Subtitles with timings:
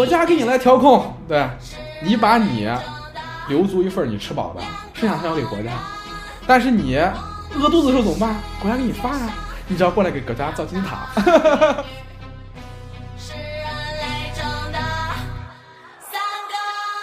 [0.00, 1.46] 国家给你来调控，对，
[2.02, 2.66] 你把你
[3.48, 4.62] 留足一份你吃饱的，
[4.94, 5.72] 剩下交给国家。
[6.46, 8.34] 但是你饿肚子的时候怎么办？
[8.58, 9.28] 国家给你发呀，
[9.68, 11.06] 你只要过来给国家造金字塔。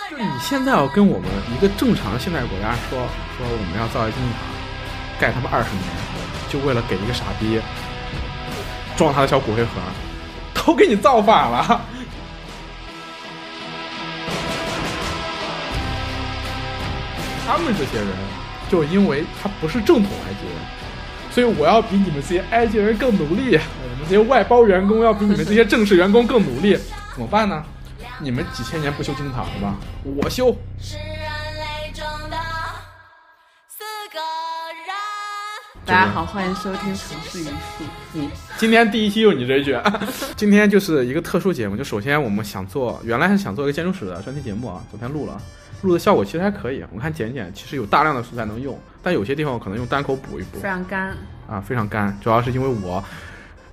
[0.09, 2.97] 就是你现在要跟我们一个正常的现代国家说
[3.37, 4.39] 说我们要造一金字塔，
[5.21, 5.83] 盖他妈二十年，
[6.49, 7.61] 就为了给一个傻逼
[8.95, 9.69] 装他的小骨灰盒，
[10.55, 11.79] 都给你造反了。
[17.47, 18.07] 他们这些人，
[18.69, 26.77] 就因为他不是正统埃及人，所以我要比你们这些埃及人更努力，我们这些外包员工要比你们这些正式员工更努力，
[27.13, 27.63] 怎么办呢？
[28.19, 29.75] 你们几千年不修金字塔了吧？
[30.03, 30.53] 我修。
[35.85, 37.85] 大家好，欢迎收听《城市榆树》。
[38.11, 39.79] 你今天第一期就是你这一句，
[40.35, 41.77] 今天就是一个特殊节目。
[41.77, 45.41] 就首先我们想做，原来是想做一个建筑史的专题节目啊，昨天录了，
[45.81, 46.83] 录的效果其实还可以。
[46.93, 50.59] 我看剪剪，其实有大量的素材能用，但有些地方可能用单口补一补。
[50.59, 51.15] 非常干
[51.47, 53.03] 啊，非常干，主要是因为我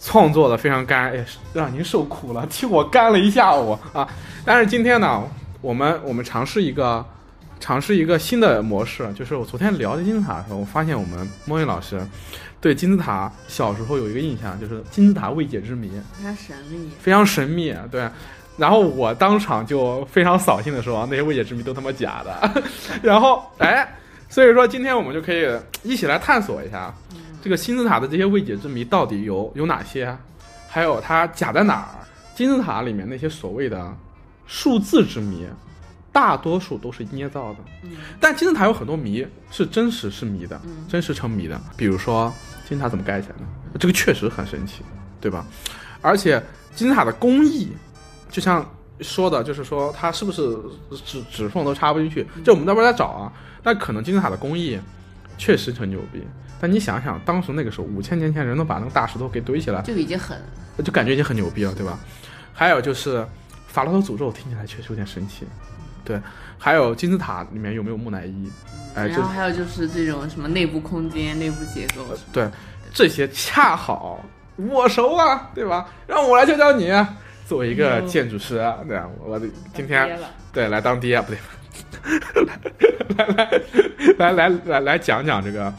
[0.00, 4.08] 创作的非常干，哎，让您受苦了，替我干了一下午啊。
[4.44, 5.22] 但是今天呢，
[5.60, 7.04] 我们我们尝试一个。
[7.60, 11.98] 尝试一个新的模式，就是我昨天聊金字塔的时候，我发现我们莫云老师
[12.60, 17.74] 对金字塔小时候有一个印象，就是金字塔未解之谜，非常神秘，非常神秘。
[17.90, 18.06] 对，
[18.56, 22.62] 然后我当场就非常扫兴的说，那些未解之谜都他妈假的。
[23.02, 23.86] 然后，哎，
[24.28, 25.46] 所以说今天我们就可以
[25.82, 26.94] 一起来探索一下
[27.42, 30.16] 这个金字塔的这些未解之谜到底有有哪些，
[30.68, 32.06] 还有它假在哪儿？
[32.34, 33.94] 金字塔里面那些所谓的
[34.46, 35.46] 数字之谜。
[36.12, 37.58] 大多数都是捏造的，
[38.20, 41.60] 但金字塔有很多谜是真实是谜的，真实成谜的。
[41.76, 42.32] 比如说
[42.68, 44.84] 金字塔怎么盖起来的，这个确实很神奇，
[45.20, 45.44] 对吧？
[46.00, 46.40] 而且
[46.72, 47.72] 金字塔的工艺，
[48.34, 48.68] 就像
[48.98, 50.58] 说的，就是说它是不是
[51.04, 52.26] 指指缝都插不进去？
[52.44, 53.32] 就我们那边在找啊。
[53.62, 54.76] 那可能金字塔的工艺
[55.38, 56.20] 确实很牛逼，
[56.60, 60.36] 但你想想，当时那个时候五千年前人能把那个大石头给堆起来，就已经很，
[60.84, 61.96] 就感觉已经很牛逼了，对吧？
[62.52, 63.24] 还有就是
[63.68, 65.46] 法老的诅咒，听起来确实有点神奇。
[66.04, 66.20] 对，
[66.58, 68.50] 还有金字塔里面有没有木乃伊？
[68.96, 72.04] 哎，然后还有就是这种什么内部空间、内部结构。
[72.32, 72.50] 对，
[72.92, 74.18] 这些恰好
[74.56, 75.86] 我熟啊，对吧？
[76.08, 76.90] 让我来教教你，
[77.46, 78.54] 作为一个建筑师，
[78.88, 79.40] 对啊，我
[79.74, 80.18] 今天
[80.52, 81.38] 对来当爹不对，
[83.16, 83.50] 来来
[84.18, 85.72] 来来来来讲讲这个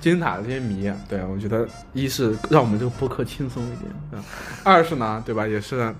[0.00, 0.92] 金字塔的这些谜。
[1.08, 4.22] 对我觉得，一是让我们这个播客轻松一点，
[4.64, 5.46] 二是呢，对吧？
[5.46, 5.94] 也是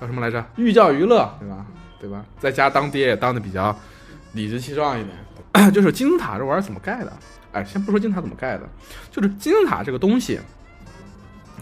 [0.00, 0.44] 叫什么来着？
[0.56, 1.66] 寓教于乐，对吧？
[2.00, 2.24] 对吧？
[2.38, 3.76] 在家当爹也当的比较
[4.32, 5.70] 理直气壮一点。
[5.74, 7.12] 就是金字塔这玩意儿怎么盖的？
[7.52, 8.62] 哎，先不说金字塔怎么盖的，
[9.10, 10.38] 就是金字塔这个东西，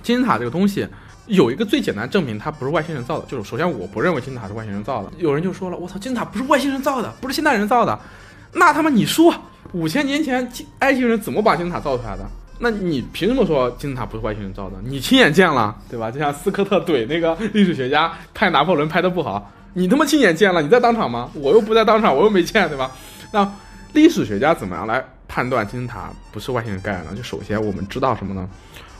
[0.02, 0.86] 金字塔这个东西
[1.28, 5.10] 有一个最简单证明它不是外星人造的，就是首先我不认为金字塔是外星人造的。
[5.18, 7.98] 有人就说了，我操，金字塔不是外星人造的，不是现代人造的，
[8.52, 9.34] 那他妈你说
[9.72, 10.50] 五千年前
[10.80, 12.24] 埃及人怎么把金字塔造出来的？
[12.58, 14.76] 那你凭什么说金字塔不是外星人造的？
[14.82, 16.10] 你亲眼见了，对吧？
[16.10, 19.52] 就像斯科特怼那个历史学家拍拿破仑拍的不好。
[19.74, 20.60] 你他妈亲眼见了？
[20.62, 21.30] 你在当场吗？
[21.34, 22.90] 我又不在当场，我又没见，对吧？
[23.30, 23.48] 那
[23.92, 27.10] 历史学家怎么样来判断金字塔不是外星人盖的呢？
[27.14, 28.48] 就首先我们知道什么呢？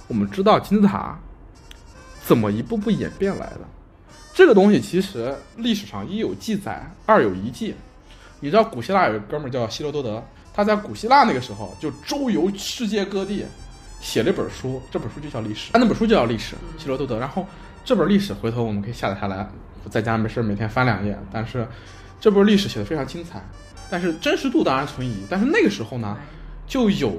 [0.07, 1.19] 我们知道金字塔
[2.29, 3.61] 怎么一步步演变来的。
[4.35, 7.75] 这个东西其实历史上一有记载，二有遗迹。
[8.41, 10.23] 你知道古希腊有个哥们儿叫希罗多德，
[10.53, 13.47] 他在古希腊那个时候就周游世界各地，
[13.99, 17.19] 写了一本书，这本书就叫历史，他那本书就叫历史，希罗多德。
[17.19, 17.47] 然后
[17.83, 19.49] 这本历史回头我们可以下载下来。
[19.91, 21.67] 在家没事每天翻两页，但是
[22.21, 23.43] 这部历史写的非常精彩，
[23.89, 25.25] 但是真实度当然存疑。
[25.31, 26.15] 但是那个时候呢，
[26.67, 27.17] 就有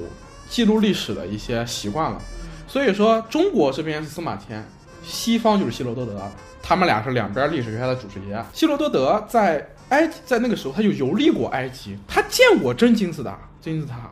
[0.47, 2.21] 记录历史的一些习惯了。
[2.67, 4.63] 所以说，中国这边是司马迁，
[5.09, 6.21] 西方就是希罗多德，
[6.61, 8.45] 他们俩是两边历史学家的主持爷。
[8.53, 14.09] 希罗多德在埃及，在那个时候他就游历过埃及，他见过真金字塔，金字塔。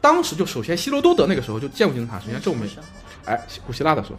[0.00, 2.68] 当时就首先希罗多德那个时候就见过金字塔，首先证明，
[3.24, 4.18] 哎，古希腊的时候。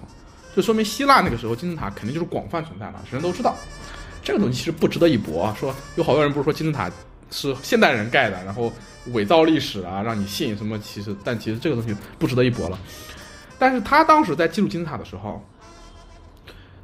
[0.55, 3.55] 就说明希腊那个时候金字塔肯定就是广泛存在的，人人都知道。
[4.23, 5.55] 这个东西其实不值得一驳。
[5.59, 6.89] 说有好多人不是说金字塔
[7.31, 8.71] 是现代人盖的，然后
[9.13, 10.77] 伪造历史啊，让你信什么？
[10.79, 12.77] 其实，但其实这个东西不值得一驳了。
[13.57, 15.41] 但是他当时在记录金字塔的时候，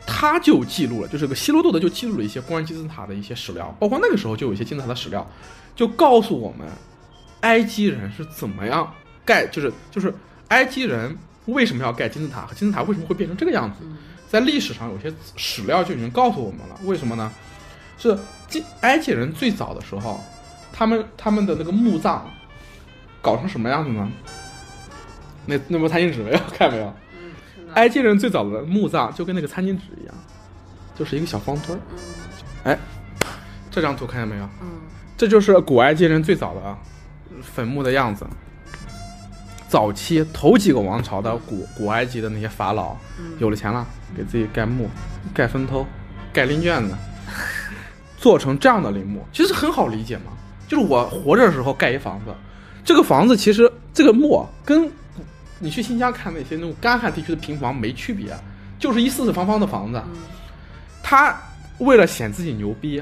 [0.06, 5.28] 他就记录了，就是个希罗多德就记录了一些关于金字塔的一些史料，包括那个时候就有一些金字塔的史料，
[5.76, 6.68] 就告诉我们
[7.42, 8.94] 埃及人是怎么样
[9.26, 10.14] 盖，就是就是
[10.50, 11.18] 埃及人。
[11.48, 12.42] 为什么要盖金字塔？
[12.42, 13.86] 和金字塔为什么会变成这个样子？
[14.28, 16.76] 在历史上有些史料就已经告诉我们了。
[16.86, 17.32] 为什么呢？
[18.00, 18.18] 是
[18.48, 20.20] 金埃及人最早的时候，
[20.74, 22.28] 他们他们的那个墓葬
[23.22, 24.12] 搞成什么样子呢？
[25.46, 26.92] 那那部餐巾纸没有看没有？
[27.76, 30.16] 埃及人最早的墓葬就跟那个餐巾纸一样，
[30.98, 31.82] 就是一个小方墩儿，
[32.64, 32.80] 哎，
[33.70, 34.50] 这张图看见没有？
[34.62, 34.68] 嗯，
[35.16, 36.78] 这就是古埃及人最早的
[37.42, 38.26] 坟墓的样子。
[39.68, 42.96] 早期头几个王朝的古古埃及的那些法老，
[43.40, 43.86] 有了钱了，
[44.16, 44.90] 给自己盖墓、
[45.34, 45.86] 盖坟头、
[46.32, 46.96] 盖陵卷子，
[48.18, 50.32] 做成这样的陵墓，其实很好理解嘛。
[50.68, 52.34] 就是我活着的时候盖一房子，
[52.86, 54.90] 这个房子其实这个墓跟
[55.60, 58.36] 你去新疆看那些那种干旱地区的平房没区别，
[58.78, 60.02] 就是一四四方方的房子。
[61.02, 61.36] 他
[61.78, 63.02] 为了显自己牛逼，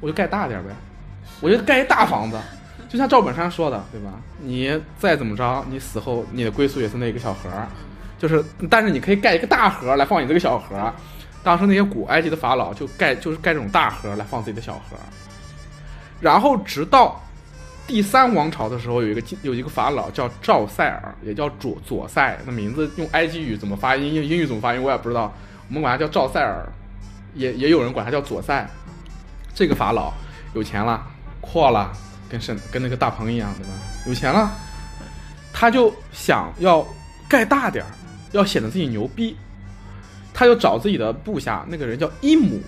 [0.00, 0.70] 我就盖大点呗，
[1.40, 2.38] 我就盖一大房子。
[2.88, 4.12] 就像赵本山说的，对吧？
[4.38, 7.48] 你再怎么着，你死后你的归宿也是那一个小盒，
[8.18, 10.92] 就是，但是你可以盖一个大盒来放你这个小盒。
[11.42, 14.96] 当时那些古埃及的法老就盖，就是盖这种大盒来放自己的小盒。
[16.20, 17.20] 然后直到
[17.86, 25.32] 第三王朝的时候，有一个有一个法老叫赵塞尔，也叫左左塞，那名字用埃及语怎么发音，用英语怎么发音我也不知道，
[25.68, 26.66] 我们管他叫赵塞尔，
[27.34, 28.68] 也也有人管他叫左塞。
[29.54, 30.12] 这个法老
[30.54, 31.06] 有钱了，
[31.40, 31.92] 阔了。
[32.30, 33.74] 跟沈跟那个大鹏一样，对吧？
[34.06, 34.50] 有钱了，
[35.52, 36.82] 他就想要
[37.28, 37.90] 盖大点儿，
[38.30, 39.36] 要显得自己牛逼，
[40.32, 42.58] 他就找自己的部下，那个人叫伊姆，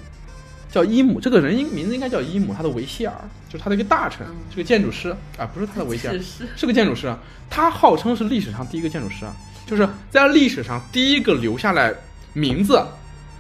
[0.75, 3.15] 叫伊姆，这个人应名字应该叫伊姆，他的维希尔，
[3.49, 6.19] 就是他的一个大臣，是个建筑师啊，不是他的维希尔，
[6.59, 7.15] 是个建筑师，
[7.49, 9.25] 他号称是历史上第一个建筑师，
[9.67, 11.95] 就是在历史上第一个留下来
[12.33, 12.85] 名字，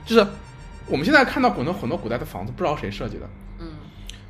[0.07, 0.25] 就是
[0.87, 3.29] 我们现在看到很多很多古代的房子，不知道谁设计的，
[3.59, 3.67] 嗯，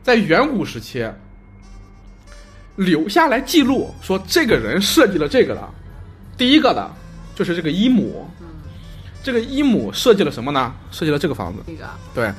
[0.03, 1.07] 在远古时期。
[2.77, 5.69] 留下来记录说这个人设计了这个的，
[6.37, 6.91] 第一个的
[7.35, 8.27] 就是这个伊姆。
[9.25, 10.73] 嗯，这个伊姆设计了什么呢？
[10.91, 11.63] 设计了这个房子。
[11.67, 12.33] 这个对，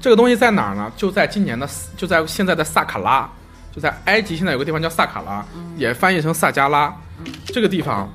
[0.00, 0.92] 这个东西在哪儿呢？
[0.96, 3.30] 就在今年的，就在现在的萨卡拉，
[3.72, 4.36] 就在埃及。
[4.36, 5.44] 现在有个地方叫萨卡拉，
[5.76, 6.94] 也翻译成萨加拉。
[7.46, 8.12] 这个地方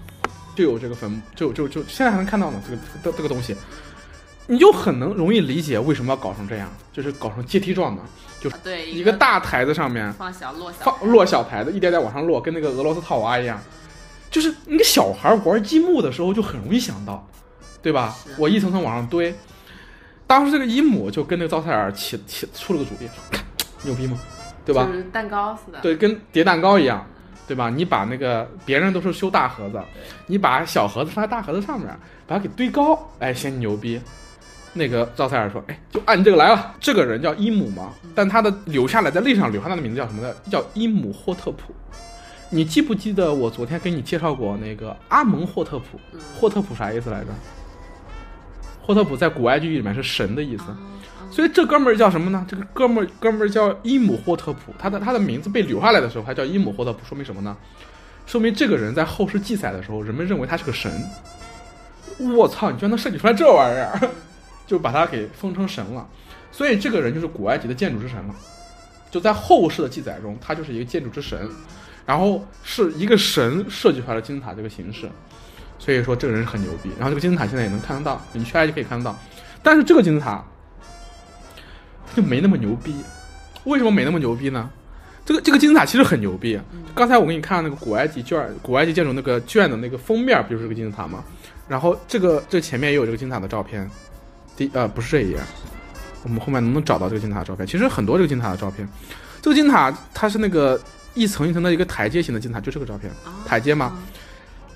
[0.56, 2.62] 就有这个坟，就就就现在还能看到呢。
[2.68, 3.56] 这个这这个东西，
[4.46, 8.02] 你就很能容易理解为什么要搞成这样，就是搞成阶梯状的。
[8.40, 13.60] 就对一个大台子上面放小落小放落小台子，一点点往上落，跟那个俄罗斯套娃一样。
[14.30, 17.26] 就是那个小孩玩积木的时候就很容易想到，
[17.88, 18.14] 对吧？
[18.38, 19.34] 我一层层往上堆。
[20.28, 23.08] 当时这个伊姆就跟那个赵塞尔起起出了个主意，
[23.84, 24.20] 牛逼吗？
[24.66, 24.86] 对吧？
[24.86, 25.80] 就是蛋糕似的。
[25.80, 27.08] 对，跟叠蛋糕一样，
[27.48, 27.70] 对吧？
[27.70, 29.82] 你把那个别人都是修大盒子，
[30.26, 31.88] 你把小盒子放在大盒子上面，
[32.28, 34.02] 把它给堆高，哎，显你牛逼。
[34.74, 36.76] 那个赵塞尔说：“哎，就按这个来了。
[36.82, 40.34] 这个人叫伊姆嘛，但他的留下来在历史上留下来的名字叫什么呢？
[40.52, 41.74] 叫伊姆霍特普。
[42.50, 46.00] 你记不记得我昨天给你介绍过那个阿蒙霍特普？
[46.38, 47.28] 霍特普啥意思来着？
[48.88, 50.64] 霍特普在古埃及语里面是神的意思。
[51.30, 52.44] 所以这哥们儿叫什么呢？
[52.50, 54.74] 这个哥们儿哥们儿叫伊姆霍特普。
[54.80, 57.56] 他的他的名字被留下来的时候还叫伊姆霍特普，说明什么呢？
[58.26, 60.92] 说明这个人在后世记载的时候，人们认为他是个神。
[62.18, 64.10] 我操，你居然能设计出来这玩意儿！”
[64.66, 66.06] 就把他给封成神了，
[66.52, 68.36] 所以这个人就是古埃及的建筑之神了。
[69.10, 71.50] 就在后世的记载中，他就是一个建筑之神，
[72.06, 75.10] 然后是一个神设计出来的金字塔这个形式，
[75.80, 76.90] 所以说这个人是很牛逼。
[76.98, 79.18] 然后这个金字塔现在也能看得到，你去埃及可以看得到。
[79.64, 80.44] 但是这个金字塔
[82.16, 82.96] 就没那么牛逼，
[83.66, 84.70] 为什么没那么牛逼呢？
[85.26, 86.60] 这个这个金字塔其实很牛逼。
[86.96, 91.24] 刚才我给你看那个古埃及卷，古埃及建筑那个卷的那个封面，不就是这个金字塔吗？
[91.68, 93.90] 然后这个这前面也有这个金字塔的照片。
[94.56, 95.38] 第呃不是这一页，
[96.24, 97.68] 我们后面能不能找到这个金字塔的照片？
[97.68, 98.88] 其实很多这个金字塔的照片，
[99.42, 100.80] 这个金字塔它是那个
[101.14, 103.12] 一层一层的一个台阶型的金字塔，就这个照片，
[103.46, 104.00] 台阶吗？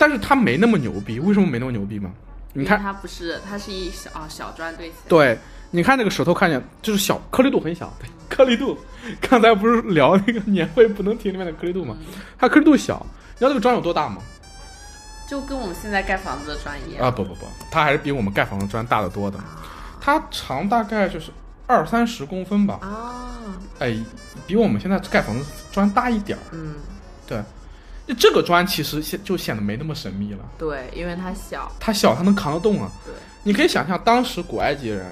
[0.01, 2.09] 但是它没那么牛逼，为什么没那么牛逼吗？
[2.53, 5.07] 你看它不是，它是一小啊小砖堆起来。
[5.07, 5.37] 对，
[5.69, 8.75] 你看那个石头，看见就是小颗粒度很小，对， 颗粒度。
[9.21, 11.95] 刚才不是聊那个年会不能停里面的颗粒度吗？
[12.39, 13.05] 它颗粒度小，
[13.35, 14.23] 你知道这个砖有多大吗？
[15.29, 17.11] 就跟我们现在盖房子的砖一样啊！
[17.11, 19.39] 不不不，它还是比我们盖房子砖大得多的。
[20.01, 21.31] 它长大概就是
[21.67, 22.79] 二三十公分吧。
[22.81, 23.37] 啊，
[23.77, 23.95] 哎，
[24.47, 26.41] 比我们现在盖房子砖大一点儿。
[26.53, 26.73] 嗯，
[27.27, 27.39] 对。
[28.13, 30.39] 这个砖其实显就显得没那么神秘了。
[30.57, 31.71] 对，因为它小。
[31.79, 32.91] 它小，它能扛得动啊。
[33.05, 33.13] 对。
[33.43, 35.05] 你可以想象，当时古埃及人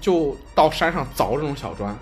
[0.00, 1.96] 就到山上凿这种小砖，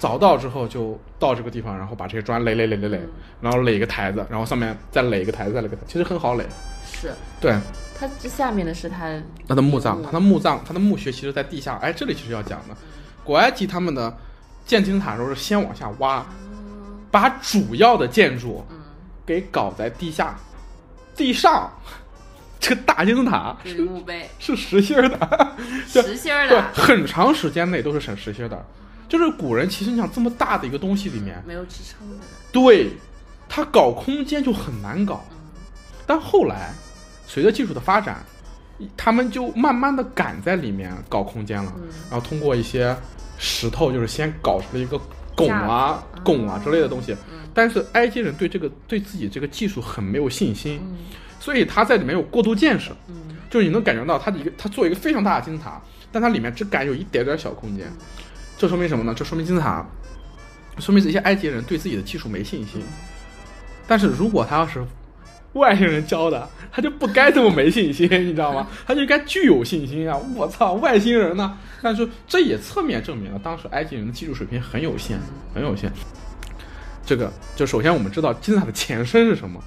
[0.00, 3.00] 凿到之后就到这个地方，然后把这些砖垒垒垒垒垒，
[3.40, 6.46] 然后垒一个台子，然后上面再垒一个台子，再垒个台，其实很好垒。
[6.84, 7.12] 是。
[7.40, 7.54] 对。
[7.98, 11.76] 它这下面的是它它的墓葬，它的墓葬，它的墓穴其实在地下。
[11.82, 12.74] 哎，这里其实要讲的，
[13.22, 14.16] 古埃及他们的
[14.64, 16.24] 建金字塔的时候是先往下挖，
[17.10, 18.64] 把主要的建筑
[19.30, 20.36] 给搞在地下，
[21.14, 21.72] 地上
[22.58, 25.54] 这个大金字塔是墓碑，是实心的，
[25.86, 28.66] 实心的，对，很长时间内都是省实心的。
[29.08, 32.16] 就是古人其实你想这么大的一个东西里面没有支撑的，
[32.50, 32.90] 对，
[33.48, 35.24] 他搞空间就很难搞，
[36.08, 36.72] 但后来。
[37.32, 38.24] 随着技术的发展，
[38.96, 41.72] 他们就慢慢的赶在里面搞空间了，
[42.10, 42.96] 然后通过一些
[43.38, 45.00] 石头就是先搞出了一个
[45.46, 47.16] 拱啊、拱啊之类的东西。
[47.52, 50.80] 但是埃及人对这个对自己这个技术很没有信心，
[51.38, 52.92] 所以他在里面有过度建设。
[53.50, 55.82] 就是你能感觉到他的一个他做一个非常大的金字塔，
[56.12, 57.92] 但它里面只敢有一点点小空间。
[58.56, 59.12] 这说明什么呢？
[59.12, 59.84] 这说明金字塔，
[60.78, 62.80] 说明这些埃及人对自己的技术没信心。
[63.88, 64.84] 但是如果他要是
[65.54, 68.68] 外星人教的，他就不该这么没信心，你知道吗？
[68.86, 70.16] 他就该具有信心啊！
[70.36, 71.58] 我操，外星人呢？
[71.82, 75.18] 但是这也侧面证明了当时埃及人的技术水平很有限，
[75.52, 75.90] 很有限。
[77.04, 79.60] 这个就首先我们知道金字塔的前身是什么？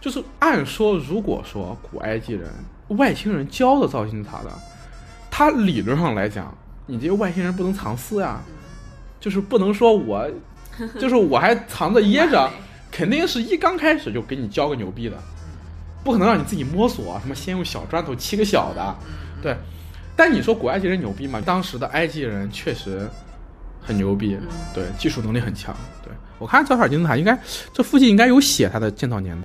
[0.00, 2.50] 就是按说，如果说古埃及人
[2.88, 4.50] 外星人教的造金字塔的，
[5.30, 6.54] 他理论上来讲，
[6.86, 8.42] 你这些外星人不能藏私呀，
[9.18, 10.28] 就是不能说我，
[10.98, 12.50] 就是我还藏着掖着。
[12.96, 15.16] 肯定是一刚开始就给你教个牛逼的，
[16.04, 17.18] 不可能让你自己摸索。
[17.20, 18.96] 什么先用小砖头砌个小的，
[19.42, 19.56] 对。
[20.14, 21.42] 但你说古埃及人牛逼吗？
[21.44, 23.10] 当时的埃及人确实
[23.82, 24.38] 很牛逼，
[24.72, 25.74] 对，技术能力很强。
[26.04, 27.36] 对我看造塔尔金字塔，应该
[27.72, 29.36] 这附近应该有写它的建造年，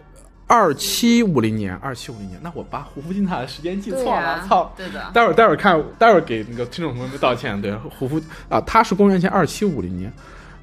[0.45, 2.39] 二七五零年，二七五零年。
[2.43, 4.71] 那我把胡夫金字塔的时间记错了，操！
[4.77, 5.09] 对的。
[5.11, 7.59] 待会儿待会儿看，待会儿给那个听众朋友们道歉。
[7.59, 10.13] 对，胡夫啊，他是公元前二七五零年。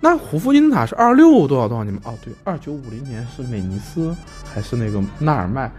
[0.00, 1.96] 那胡夫金字塔是二六多少多少年？
[2.04, 5.70] 哦，对，二九五零年是美尼斯还是那个纳尔迈？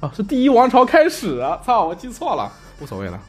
[0.00, 1.60] 哦，是第一王朝开始啊！
[1.66, 2.50] 操，我记错了，
[2.80, 3.20] 无所谓了。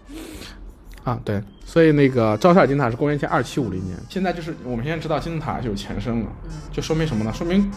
[1.04, 3.98] 啊，对，所以那个赵萨尔金字塔是公元前二七五零年。
[4.08, 6.28] 现在就是我们现在知道金字塔就有前身了，
[6.72, 7.34] 就说明什么呢？
[7.34, 7.70] 说明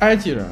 [0.00, 0.44] 埃及人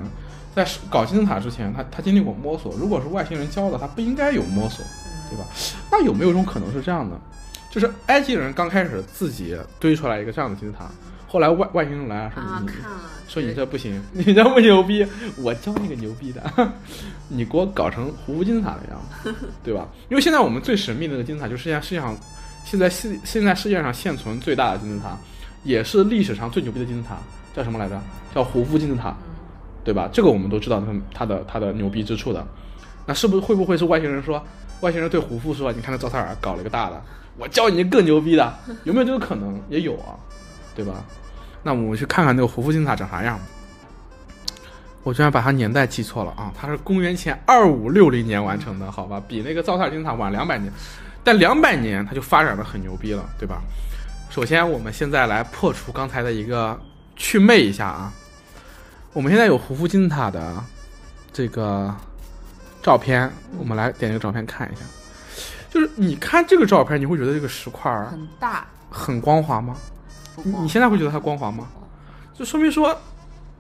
[0.55, 2.73] 在搞金字塔之前，他他经历过摸索。
[2.79, 4.85] 如果是外星人教的，他不应该有摸索，
[5.29, 5.45] 对吧？
[5.91, 7.21] 那有没有一种可能是这样的？
[7.69, 10.85] 就是埃及人刚开始自己堆出来一个这样的金字塔。
[11.31, 12.71] 后来外外星人来说你，
[13.29, 15.07] 说你这不行，你这不牛逼，
[15.37, 16.43] 我教你个牛逼的，
[17.29, 19.87] 你给我搞成胡夫金字塔的样子，对吧？
[20.09, 22.17] 因为现在我们最神秘的那个金字塔，就是现在世界上
[22.65, 25.19] 现在世现在世界上现存最大的金字塔，
[25.65, 27.19] 也是历史上最牛逼的金字塔，
[27.55, 28.01] 叫什么来着？
[28.35, 29.15] 叫胡夫金字塔，
[29.85, 30.09] 对吧？
[30.11, 32.43] 这个我们都知道它它的它的牛逼之处的。
[33.05, 34.43] 那是不是会不会是外星人说，
[34.81, 36.99] 外星人对胡夫说，你看那赵萨尔搞了一个大的，
[37.37, 38.51] 我教你更牛逼的，
[38.85, 39.61] 有没有这个可能？
[39.69, 40.17] 也有啊。
[40.75, 41.05] 对吧？
[41.69, 43.39] 那我们去看看那个胡夫金字塔长啥样。
[45.03, 46.51] 我居然把它年代记错了啊！
[46.59, 50.73] 它是公元前二五六零年完成的，好吧，比那个造塔金字塔晚两百年，
[51.23, 53.61] 但两百年它就发展的很牛逼了，对吧？
[54.31, 56.79] 首先，我们现在来破除刚才的一个
[57.17, 58.11] 祛魅一下啊。
[59.13, 60.57] 我们现在有胡夫金字塔的
[61.31, 61.95] 这个
[62.83, 64.81] 照片，我们来点这个照片看一下。
[65.69, 69.77] 就是你看这个照片，你会觉得这个石块很大，很光滑吗？
[70.45, 71.69] 你你现在会觉得它光滑吗？
[72.35, 72.97] 就说明说，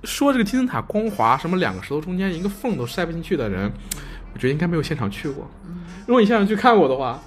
[0.05, 3.69] 说这个金字塔光滑，什么两个石头中间一个缝都塞不进去的人，
[4.33, 5.51] 我觉得应该没有现场去过。
[6.07, 7.21] 如果你现场去看过的话，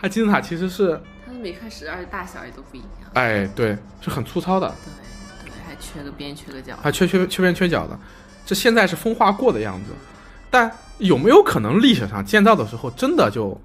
[0.00, 2.88] 它金字塔其实是它的每块石而且大小也都不一样。
[3.12, 4.74] 哎，对，是很粗糙的。
[5.44, 6.74] 对对，还缺个边缺个角。
[6.82, 7.98] 还缺缺缺边缺角的，
[8.46, 9.90] 这现在是风化过的样子。
[10.50, 13.60] 但有没有可能历史上建造的时候真的就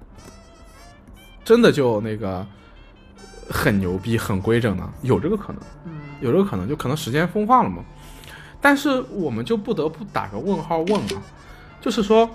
[1.42, 2.46] 真的就那个？
[3.50, 5.60] 很牛逼，很规整的，有这个可能，
[6.20, 7.84] 有这个可能，就可能时间风化了嘛。
[8.60, 11.22] 但是我们就不得不打个问号问啊，
[11.80, 12.28] 就是说，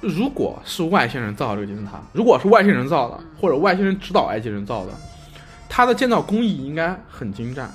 [0.00, 4.92] 如果是外星人造的这个金字塔，如果是外星人造的，或者外星人指导埃及人造的，
[5.68, 7.68] 它的建造工艺应该很精湛。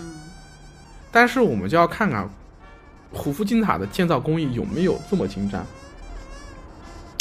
[1.12, 2.30] 但是我们就要看看
[3.12, 5.66] 胡夫金字塔的建造工艺有没有这么精湛。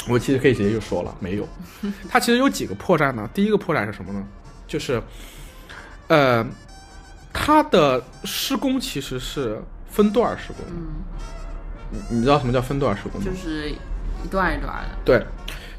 [0.08, 1.48] 我其实可以直接就说了，没有。
[2.08, 3.28] 它其实有几个破绽呢？
[3.34, 4.24] 第一个破绽是什么呢？
[4.68, 5.02] 就是。
[6.08, 6.46] 呃，
[7.32, 10.64] 它的施工其实是分段施工。
[10.68, 10.86] 嗯，
[11.90, 13.26] 你你知道什么叫分段施工吗？
[13.30, 14.98] 就是一段一段的。
[15.04, 15.24] 对，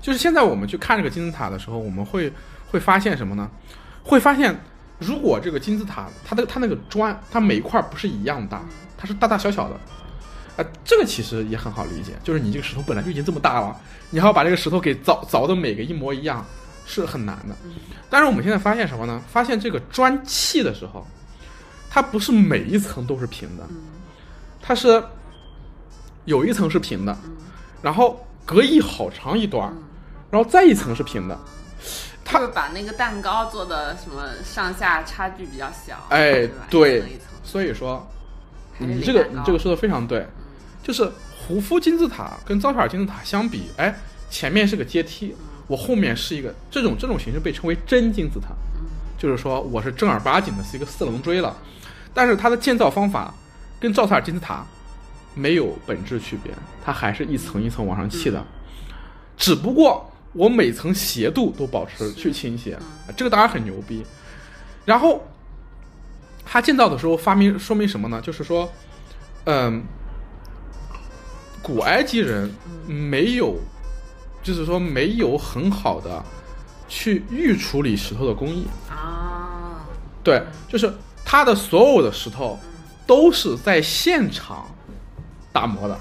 [0.01, 2.31] 就是现在我们去看这个金字塔的时候，我们会
[2.71, 3.50] 会发现什么呢？
[4.03, 4.55] 会发现，
[4.98, 8.62] 如果这个金字塔它的它那个砖，它每一块不是一样大，
[8.98, 9.75] 它是大大小小的。
[10.62, 13.75] 啊，这个其实也很好理解，就是你这个石头本来就已经这么大了，
[14.09, 16.45] 你还要把这个石头给凿凿的每个一模一样。
[16.91, 17.55] 是很难的，
[18.10, 19.22] 但是我们现在发现什么呢？
[19.31, 21.05] 发现这个砖砌的时候，
[21.88, 23.63] 它不是每一层都是平的，
[24.60, 25.03] 它是
[26.25, 27.15] 有一层是平的，
[27.84, 29.72] 然后隔一好长一段，
[30.31, 31.38] 然后再一层是平的。
[32.25, 37.03] 它把那个蛋糕做的什么上下差距比较小，哎，对，
[37.43, 38.03] 所以说
[38.79, 40.27] 你这个你这个说的非常对，
[40.81, 43.96] 就是胡夫金字塔跟造塔尔金字塔相比，哎，
[44.31, 45.36] 前面是个阶梯。
[45.69, 48.49] 我后面是一个这种这种形式被称为真金字塔，
[49.17, 51.55] 就是说我是正儿八经的是一个四棱锥了，
[52.13, 53.33] 但是它的建造方法
[53.79, 54.65] 跟赵萨尔金字塔
[55.35, 56.51] 没有本质区别，
[56.83, 58.43] 它还是一层一层往上砌的，
[59.38, 62.77] 只不过我每层斜度都保持去倾斜，
[63.15, 64.03] 这个当然很牛逼。
[64.85, 65.23] 然后
[66.43, 68.19] 它建造的时候发明说明什么呢？
[68.21, 68.67] 就是说，
[69.45, 69.83] 嗯，
[71.61, 72.51] 古埃及人
[72.88, 73.55] 没有，
[74.41, 76.24] 就是说没有很好的
[76.88, 79.81] 去预处理石头的工艺啊。
[80.24, 80.93] 对，就是
[81.24, 82.60] 它的所有的石头
[83.08, 84.67] 都是在现场
[85.51, 85.98] 打磨的，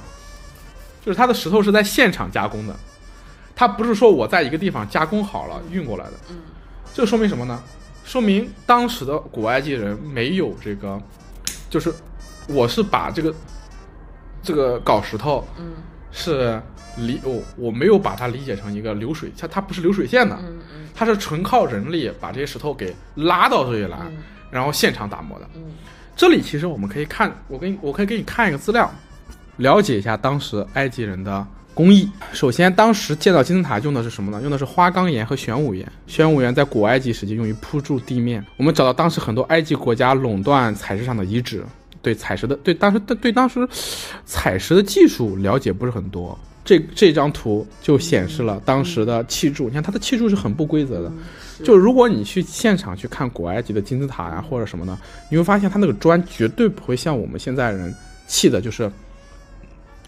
[1.05, 2.77] 就是它的石头是在现场加工的，
[3.55, 6.13] 它不是说我在一个地方加工好了运过来的。
[6.31, 6.37] 嗯，
[6.93, 7.63] 这说明什么呢？
[8.05, 10.99] 说明当时的古埃及人没有这个，
[11.69, 11.93] 就是
[12.49, 13.35] 我是把这个
[14.43, 15.73] 这个搞石头，嗯，
[16.11, 16.61] 是
[16.97, 24.17] 理我我没有把它理解成一个流水，它它不是流水线的，嗯嗯，它是纯靠人力把这些石头给拉到这里来，嗯
[24.51, 25.47] 然后现场打磨的。
[25.55, 25.63] 嗯
[26.17, 28.91] 这里其实我们可以看，我给你我可以给你看一个资料，
[29.59, 32.11] 了解一下当时埃及人的工艺。
[32.33, 34.43] 首先，当时建造金字塔用的是什么呢？
[34.43, 35.87] 用的是花岗岩和玄武岩。
[36.09, 38.45] 玄武岩在古埃及时期用于铺筑地面。
[38.57, 41.65] 我们找到当时很多埃及国家垄断采石场的遗址，
[42.03, 43.69] 对采石的对当时对对当时
[44.25, 46.39] 采石的技术了解不是很多。
[46.65, 51.11] 这这张图就显示了当时的砌筑，你看它的砌筑是很不规则的。
[51.65, 54.97] 就如果你去现场去看古埃及的金字塔呀、或者什么的，
[55.31, 57.95] 你会发现它那个砖绝对不会像我们现在人
[58.27, 58.91] 砌的，就是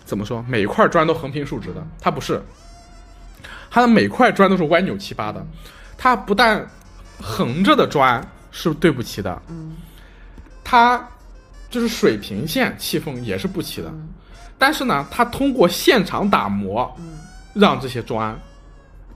[0.05, 2.43] 怎么说，每一块砖都横平竖直的，它不是，
[3.71, 5.45] 它的每块砖都是歪扭七八的，
[5.97, 6.69] 它不但
[7.19, 9.77] 横着的砖是对不齐的，嗯
[10.63, 11.09] 它
[11.71, 14.09] 就是水平线砌缝也是不齐的，嗯。
[14.59, 17.19] 但是呢，他通过现场打磨，嗯。
[17.55, 18.39] 让这些砖，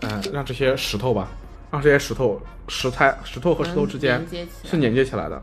[0.01, 1.29] 嗯、让这些石头吧，
[1.71, 4.27] 让这些石头石材石头和石头之间
[4.65, 5.41] 是连接起来的，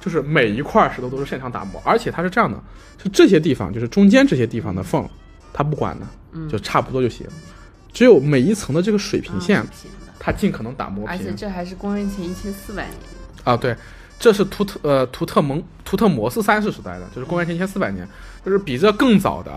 [0.00, 2.56] 就是每一块石头都是现场打磨，而且它是这样的，
[2.96, 5.08] 就这些地方就是中间这些地方的缝，
[5.52, 6.48] 它不管的，嗯。
[6.48, 7.26] 就差不多就行，
[7.92, 10.12] 只有每一层的这个水平线，啊是平的。
[10.20, 11.08] 它尽可能打磨平。
[11.08, 11.36] 而且平。
[11.36, 12.94] 这还是公元前一千四百年。
[13.42, 13.74] 啊，对，
[14.22, 18.08] 这是图特呃图特蒙图特摩斯三世时代的，就是公元前一千四百年，
[18.46, 19.50] 就是比这更早的，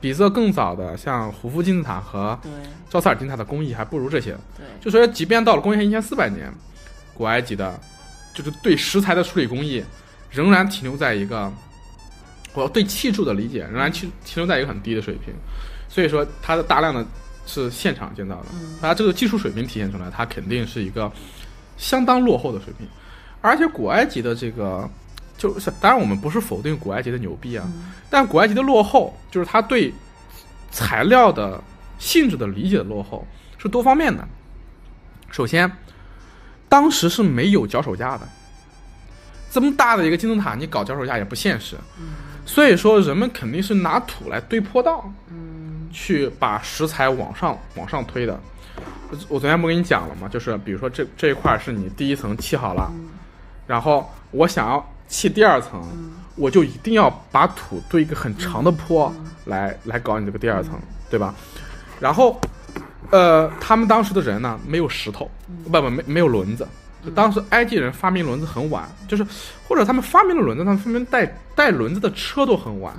[0.00, 2.48] 比这更早的，像胡夫金字塔和对
[2.88, 4.36] 赵塞尔金字塔的工艺还不如这些。
[4.56, 6.48] 对，就说即便到了公元前一千四百年，
[7.12, 7.76] 古埃及的，
[8.32, 9.82] 就是对石材的处理工艺
[10.30, 11.52] 仍然停留在一个，
[12.54, 15.34] 我对砌筑的理解仍然停停留在一个很低的水平，
[15.88, 17.04] 所以说它的大量的
[17.46, 18.78] 是现场建造的，嗯。
[18.80, 21.10] 它这个技术水平体现出来，它肯定是一个
[21.76, 22.86] 相当落后的水平，
[23.48, 24.88] 而且古埃及的这个。
[25.36, 29.94] 就是，当然我们不是否定古埃及的牛逼啊，嗯但古埃及的落后，就是它对
[30.72, 31.62] 材料的
[31.96, 33.24] 性质的理解的落后
[33.56, 34.26] 是多方面的。
[35.30, 35.70] 首先，
[36.68, 38.28] 当时是没有脚手架的，
[39.48, 41.76] 这么大的一个金字塔，你搞脚手架也不现实。
[42.44, 48.40] 所以说，人们肯定是拿土来堆坡道，嗯去把石材往上往上推的。
[49.08, 50.28] 我我昨天不跟你讲了吗？
[50.28, 52.92] 就是比如说这这一块是你第一层砌好了，
[53.68, 55.80] 然后我想要砌第二层，
[56.34, 60.72] 我就一定要把土堆一个很长的坡来、来搞你这个第二层，
[61.08, 61.32] 对吧？
[62.00, 62.40] 然后，
[63.10, 65.30] 呃，他们当时的人呢，没有石头，
[65.64, 66.66] 不不没没有轮子。
[67.04, 69.24] 就当时埃及人发明轮子很晚，就是
[69.68, 72.92] 或者他们发明了轮子，他们发明带带轮子的车都很晚。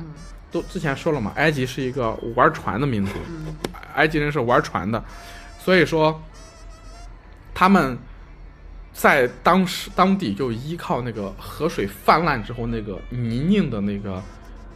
[0.51, 3.11] 都之前说了嘛，埃及是一个玩船的民族，
[3.95, 5.03] 埃及人是玩船的，
[5.63, 6.19] 所以说
[7.53, 7.95] 他们
[8.99, 14.21] 在当时当地就依靠那个河水泛滥之后那个泥泞的那个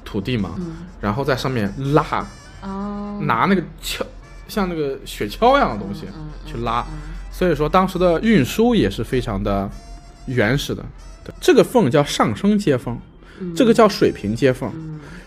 [0.05, 0.55] 土地嘛，
[1.01, 2.25] 然后在上面拉，
[2.61, 4.01] 哦，拿那个锹，
[4.47, 6.05] 像那个雪橇一样的东西
[6.45, 6.85] 去拉，
[7.33, 9.69] 所以说当时的运输也是非常的
[10.27, 10.81] 原始的。
[11.25, 12.97] 对，这个缝叫上升接缝，
[13.53, 14.71] 这个叫水平接缝。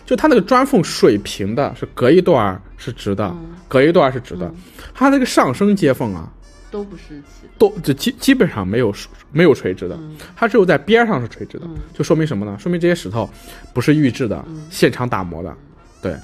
[0.07, 3.31] 就它那个砖缝水平的，是隔一段儿是直的，
[3.67, 4.51] 隔一段儿是直的。
[4.95, 6.31] 它那个上升接缝啊，
[6.77, 7.21] 都不是。
[7.57, 8.93] 都就基基本上没有
[9.31, 9.97] 没有垂直的，
[10.35, 12.55] 它只有在边上是垂直的，就说明什么呢？
[12.59, 13.27] 说明这些石头
[13.73, 15.55] 不是预制的，现场打磨的，
[16.01, 16.15] 对，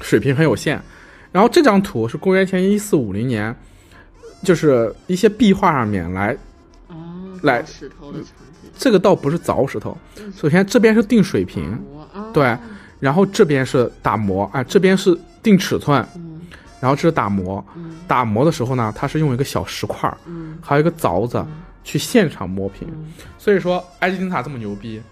[0.00, 0.80] 水平很有限。
[1.30, 3.54] 然后这张图是公元前一四五零年，
[4.42, 6.34] 就是一些壁画上面来，
[6.86, 6.96] 哦，
[7.42, 8.28] 来石头的场
[8.62, 8.70] 景。
[8.78, 9.96] 这个倒不是凿石头，
[10.34, 11.78] 首先这边是定水平，
[12.32, 12.56] 对，
[12.98, 16.02] 然后这边是打磨，啊，这边是定尺寸，
[16.80, 17.64] 然后这是打磨，
[18.06, 20.16] 打磨的时候呢，它是用一个小石块儿，
[20.62, 21.44] 还有一个凿子
[21.82, 22.88] 去现场磨平。
[23.38, 25.02] 所以说，埃及金字塔这么牛逼，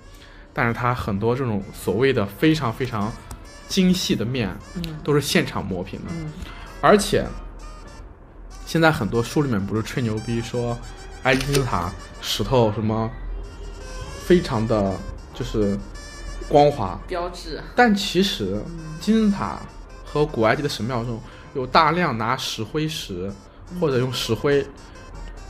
[0.53, 3.13] 但是它很多这种所谓的非常非常
[3.69, 4.57] 精细的面，
[5.03, 6.13] 都是现场磨平的，
[6.81, 7.27] 而且
[8.65, 10.77] 现在很多书里面不是吹牛逼说
[11.25, 13.11] 埃及金字塔石头什么
[14.25, 14.95] 非常的
[15.35, 15.77] 就是
[16.49, 17.61] 光滑，标志。
[17.75, 18.63] 但其实
[19.01, 19.59] 金字塔
[20.05, 21.21] 和古埃及的神庙中
[21.57, 23.33] 有大量拿石灰石
[23.81, 24.65] 或者用石灰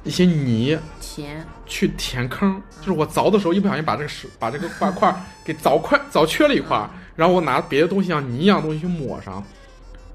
[0.05, 1.45] 一些泥填。
[1.67, 5.13] 去填坑，就是我凿的时候一不小心把这个石把这个块块
[5.45, 9.43] 给凿块凿缺了一块，然后我拿别的东西像泥一样东西去抹上，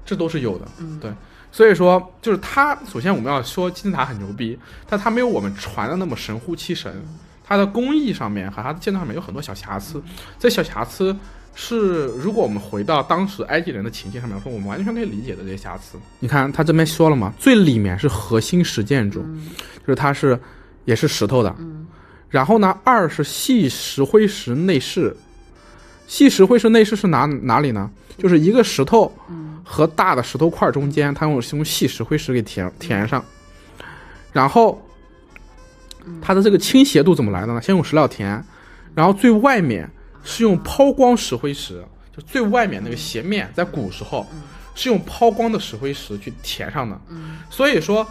[0.06, 0.66] 这都是有的。
[0.78, 1.12] 嗯，对，
[1.52, 7.04] 所以说就是它，首先我们要说金字塔很牛逼，但它没有我们传的那么神乎其神，
[7.44, 10.02] 它的工艺上面和它的建造上面有很多小瑕疵，
[10.38, 11.14] 这小瑕疵。
[11.54, 15.98] 是，如果我们回到当时埃及人的情境上面说，我们完全可以理解的这些瑕疵。
[16.18, 19.20] 你看他这边说了嘛，最里面是核心石建筑，
[19.80, 20.38] 就是它是
[20.86, 21.54] 也是石头的。
[21.58, 21.86] 嗯。
[22.30, 25.14] 然后呢，二是细石灰石内饰，
[26.06, 27.90] 细石灰石内饰是哪哪里呢？
[28.16, 29.12] 就是一个石头
[29.62, 33.22] 和大的石头块中间，它用用细石灰石给填填上。
[34.32, 34.82] 然后
[36.22, 37.60] 它的这个倾斜度怎么来的呢？
[37.60, 38.42] 先用石料填，
[38.94, 39.86] 然后最外面。
[40.24, 41.84] 是用抛光石灰石，
[42.16, 44.26] 就最外面那个斜面，在古时候
[44.74, 47.00] 是用抛光的石灰石去填上的。
[47.50, 48.06] 所以说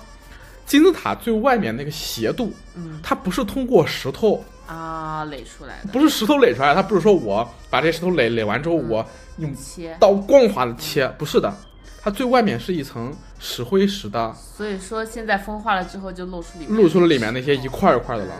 [0.65, 2.54] 金字塔最外面那个斜度，
[3.02, 9.06] 它不是通过石头啊垒出来的，不是石头垒出来，它不是说我把这石头垒垒完之后，我
[9.38, 11.54] 用切刀光滑的切，不是的，
[12.02, 14.34] 它最外面是一层石灰石的。
[14.36, 18.34] 所以说现在风化了之后，就露出里露出了里面那些一块一块的了。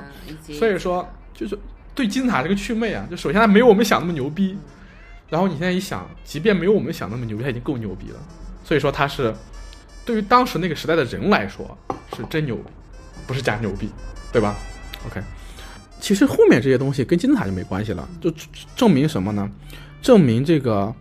[0.58, 1.58] 所以说就是。
[1.94, 4.58] 对金字塔这个祛魅啊，就首先它没有我们想那么牛逼，
[5.30, 8.20] 然后你现在一想，即便没有我们想那么牛逼，它已经够牛逼了。
[8.64, 9.36] 所以说它是
[10.06, 11.78] 对于当时那个时代的人来说
[12.16, 12.58] 是真牛，
[13.28, 13.90] 不是假牛逼，
[14.32, 14.56] 对吧
[15.08, 15.22] ？OK，
[16.00, 18.32] 其实后面这些东西跟金字塔就没关系了，就
[18.76, 19.50] 证明什么呢？
[20.02, 20.94] 证明这个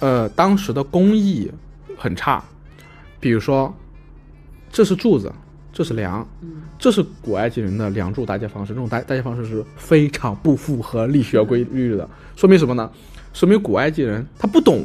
[0.00, 1.50] 呃当时的工艺
[1.96, 2.44] 很差，
[3.18, 3.74] 比如说
[4.70, 5.32] 这是柱子。
[5.80, 6.28] 这是梁，
[6.78, 8.74] 这是古埃及人的梁柱搭建方式。
[8.74, 12.06] 这种搭搭建方式是非常不符合力学规律的。
[12.36, 12.90] 说明什么呢？
[13.32, 14.84] 说明古埃及人他不懂，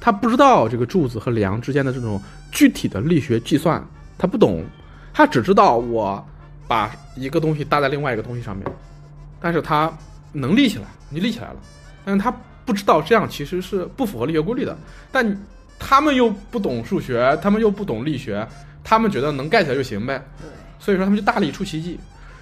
[0.00, 2.20] 他不知道这个柱子和梁之间的这种
[2.50, 3.80] 具体的力学计算，
[4.18, 4.64] 他不懂，
[5.12, 6.26] 他只知道我
[6.66, 8.66] 把一个东西搭在另外一个东西上面，
[9.38, 9.88] 但是他
[10.32, 11.56] 能立起来，你立起来了，
[12.04, 14.76] 但是他不知道这样其实是不符合力学规律的。
[15.12, 15.40] 但
[15.78, 18.44] 他们又不懂数学，他们又不懂力学。
[18.84, 20.46] 他们觉得能盖起来就行呗，对，
[20.78, 21.98] 所以说他们就大力出奇迹。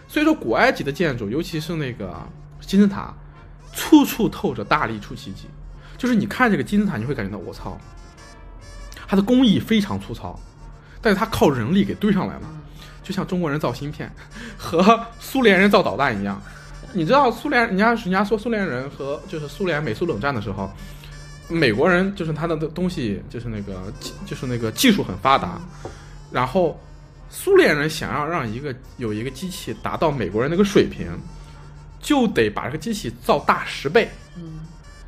[0.08, 2.14] 所以说古埃及的建筑，尤其是那个
[2.60, 3.14] 金字塔，
[3.72, 5.44] 处处透着大力出奇迹。
[5.96, 7.78] 就是你看这个金字塔，你会感觉到我操，
[9.06, 10.38] 它的工艺非常粗糙，
[11.00, 12.42] 但是它靠人力给堆上来了，
[13.02, 14.12] 就像中国人造芯片
[14.58, 16.42] 和苏联人造导弹一样。
[16.92, 20.70] 你知道苏联，人家人家说苏联人和就是苏联美苏冷战的时候。
[21.48, 23.92] 美国人就是他的东西，就是那个，
[24.24, 25.60] 就是那个技术很发达，
[26.32, 26.80] 然后
[27.28, 31.06] 苏联人想要让一个有一个机器达到美国人那个水平，
[32.00, 34.10] 就得把这个机器造大十倍。
[34.36, 34.60] 嗯，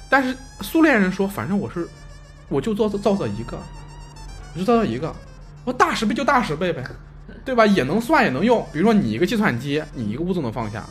[0.08, 1.88] 但是苏联人说，反正我是，
[2.48, 3.58] 我就造造造一个，
[4.54, 5.14] 我就造造一个，
[5.64, 6.84] 我大十倍就大十倍呗，
[7.44, 7.64] 对吧？
[7.66, 8.64] 也能算也能用。
[8.72, 10.84] 比如说你一个计算机，你一个屋子能放下，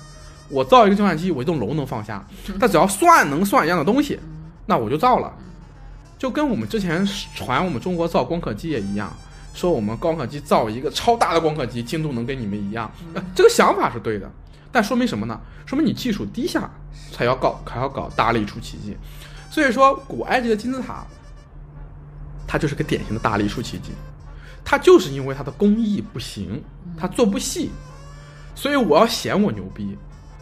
[0.50, 2.26] 我造一个计算机，我一栋楼能放下，
[2.60, 4.20] 但只要算能算一样的东西。
[4.66, 5.34] 那我就造了，
[6.18, 9.12] 就跟我们之前传我们中国造光刻机也一样，
[9.54, 12.92] 说我们光刻机造一个超大的光刻机，精度能跟你们一样。
[13.36, 14.30] 这个想法是对的，
[14.72, 15.40] 但说明什么呢？
[15.66, 16.70] 说明你技术低下，
[17.12, 18.98] 才要搞还要搞大力出奇迹。
[19.50, 21.06] 所以说，古埃及的金字塔，
[22.48, 23.92] 它就是个典型的大力出奇迹。
[24.66, 26.64] 它就是因为它的工艺不行，
[26.98, 27.70] 它做不细，
[28.56, 29.98] 所以我要显我牛逼，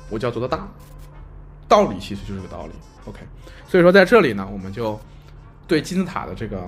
[0.09, 0.67] 我就要做的大。
[1.67, 2.71] 道理其实就是个道理。
[3.05, 3.19] OK。
[3.67, 4.99] 所以说，在这里呢，我们就
[5.67, 6.65] 对金字塔的这个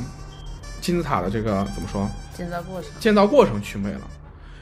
[0.83, 2.09] 金字塔的这个怎么说？
[2.35, 2.91] 建造过程。
[2.99, 4.01] 建造过程去魅了。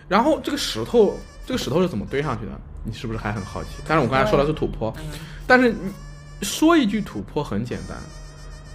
[0.08, 2.52] 然后这个石头，这个石头是怎么堆上去的？
[2.84, 3.70] 你是不是还很好奇？
[3.88, 4.94] 但是我刚才说的是土坡，
[5.48, 5.76] 但是
[6.44, 7.98] 说一句土坡很简单，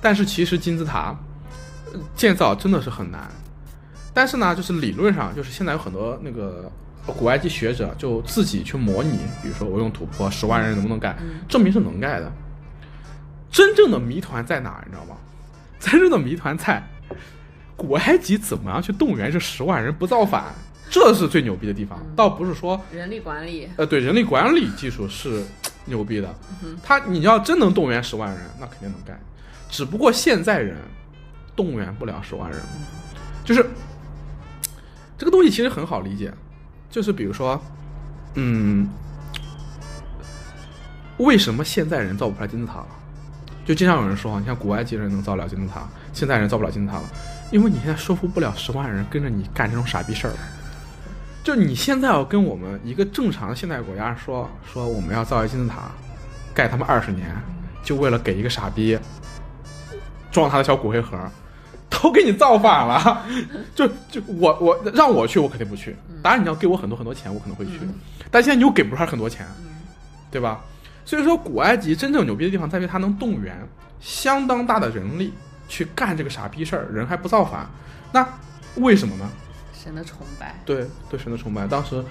[0.00, 1.16] 但是其实金字塔
[2.16, 3.30] 建造真的是很难。
[4.12, 6.70] 但是呢，就是理论上，就是现在有很多那个
[7.06, 11.16] 古埃及学者就自己去模拟，比如说我用土坡，十万人能不能盖？
[11.48, 12.32] 证明是能盖的。
[13.50, 14.82] 真正的谜团在哪？
[14.84, 15.16] 你知道吗？
[15.78, 16.82] 真正的谜团在
[17.76, 20.44] 古埃及怎么样去动员这十万人不造反？
[20.88, 23.68] 这是最牛逼的地方，倒不是说人力管理。
[23.76, 25.44] 呃，对，人力管理技术是
[25.84, 26.32] 牛逼的。
[26.82, 29.20] 他你要真能动员十万人，那肯定能干。
[29.68, 30.76] 只不过现在人
[31.56, 32.60] 动员不了十万人，
[33.44, 33.68] 就是
[35.18, 36.32] 这个东西其实很好理解，
[36.88, 37.60] 就是比如说，
[38.34, 38.88] 嗯，
[41.18, 42.86] 为什么现在人造不出来金字塔了？
[43.64, 47.04] 就经常有人说，你看古埃及人能造了金字塔，现在人造不了金字塔了，
[47.50, 50.32] 因为你现在说服不了十万人跟着你干这种傻逼事儿。
[51.44, 55.90] 就你现在要跟我们一个正常的现代国家说说我们要造一金字塔，
[56.52, 57.30] 盖他们二十年，
[57.84, 58.98] 就为了给一个傻逼
[60.32, 61.16] 装他的小骨灰盒，
[61.88, 63.26] 都都给你造反了，
[63.74, 65.96] 就就我我让我去，我肯定不去。
[66.22, 67.72] 当然你要给我很多很多钱，我可能会去。
[68.30, 69.44] 但现在你又给不出来很多钱，
[70.30, 70.60] 对吧？
[71.04, 73.56] 所以说，古埃及真正牛逼的地方在于它能动员
[74.00, 75.32] 相当大的人力
[75.68, 77.68] 去干这个傻逼事儿，人还不造反。
[78.12, 78.26] 那
[78.76, 79.28] 为什么呢？
[79.72, 80.54] 神的崇拜。
[80.64, 81.66] 对对，神的崇拜。
[81.66, 82.02] 当时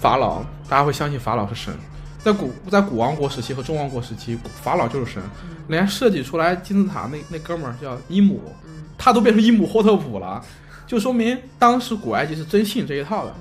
[0.00, 1.74] 法老，大家会相信法老是神。
[2.22, 5.22] 在古在古王国时期和中王国时期，法老就是神。
[5.68, 8.52] 连设计出来金字塔那那哥们儿叫伊姆，
[8.98, 10.44] 他都变成伊姆霍特普了，
[10.86, 13.34] 就说明当时古埃及是真信这一套的。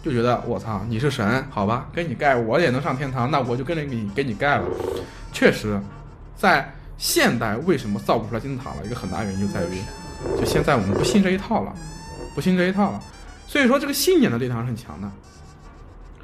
[0.00, 4.64] 就觉得我操，你是神，好吧，给你盖我也能上天堂，那我就跟着你给你盖了。
[5.32, 5.78] 确实，
[6.36, 8.84] 在现代为什么造不出来金字塔了？
[8.84, 9.80] 一个很大原因就在于，
[10.38, 11.74] 就现在我们不信这一套了，
[12.34, 13.02] 不信这一套了。
[13.46, 15.10] 所以说，这个信念的力量是很强的。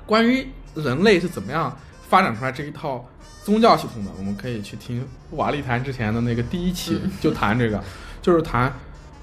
[0.05, 1.75] 关于人类是怎么样
[2.09, 3.09] 发展出来这一套
[3.43, 7.83] 宗教系统的，我们可以去听瓦利谈之前的那个第一期， 就谈这个，
[8.21, 8.73] 就是谈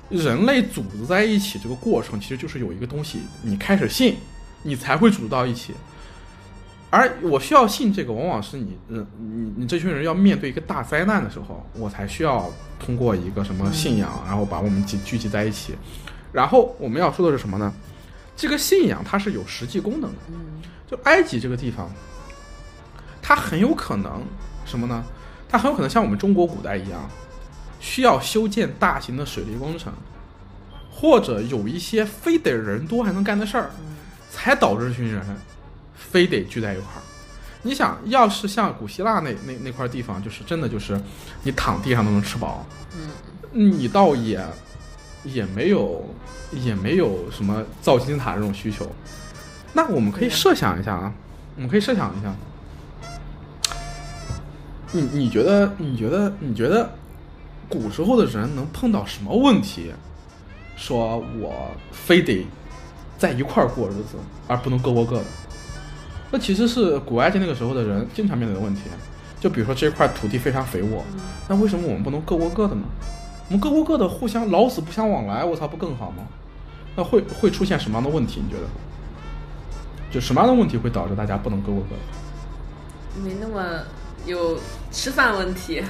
[0.10, 4.16] 人类组织在一起这个过程，其实就是有一个东西你开始信。
[4.64, 5.74] 你才会组到一起，
[6.91, 15.73] 而我需要信这个，往往是你，嗯，你你这群人要面对一个大灾难的时候，我才需要通过一个什么信仰，然后把我们集聚集在一起。
[16.34, 17.73] 然后我们要说的是什么呢？
[18.36, 20.17] 这个信仰它是有实际功能的。
[20.86, 21.89] 就埃及这个地方，
[23.21, 24.21] 它很有可能
[24.65, 25.01] 什么呢？
[25.47, 27.10] 它很有可能像我们中国古代一样，
[27.80, 29.93] 需要修建大型的水利工程，
[30.91, 33.71] 或者有一些非得人多还能干的事儿。
[34.34, 35.21] 才导致这群人
[36.12, 37.02] 非得聚在一块儿。
[37.63, 41.00] 你想要是像古希腊那那那块地方，就是真的就是
[41.43, 42.65] 你躺地上都能吃饱，
[43.54, 44.43] 嗯，你倒也
[45.24, 46.04] 也没有
[46.52, 48.91] 也没有什么造金字塔这种需求。
[49.74, 51.13] 那我们可以设想一下啊，
[51.56, 52.36] 我们可以设想一下，
[54.91, 56.93] 你你觉得你觉得你觉得
[57.69, 59.91] 古时候的人能碰到什么问题，
[60.76, 62.45] 说我非得。
[63.17, 65.26] 在一块儿过日子，而不能各过各的，
[66.32, 68.82] 那其实是古埃及那个时候的人经常面对的问题。
[69.39, 71.04] 就比如说这块土地非常肥沃，
[71.50, 72.84] 那为什么我们不能各过各的呢？
[73.48, 76.24] 我们各过各的，互相老死不相往来，我操，不更好吗？
[76.96, 78.41] 那会会出现什么样的问题？
[78.41, 78.67] 你觉得？
[80.12, 83.22] 就什么样的问题会导致大家不能各过各？
[83.24, 83.84] 没那么
[84.26, 84.58] 有
[84.91, 85.84] 吃饭问题、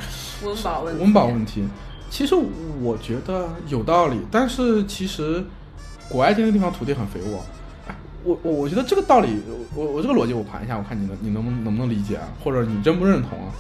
[0.44, 1.04] 温饱问题。
[1.04, 1.64] 温饱问题，
[2.10, 2.36] 其实
[2.82, 5.44] 我觉得有道理，但是其实。
[6.10, 7.42] 古埃及那个地方土地很肥沃，哎，
[8.24, 9.42] 我我我觉得这个道理，
[9.76, 12.28] 我我这个逻辑我盘一下，我看你能你能不能能不能理解啊？
[12.44, 13.52] 或者你认不认同啊？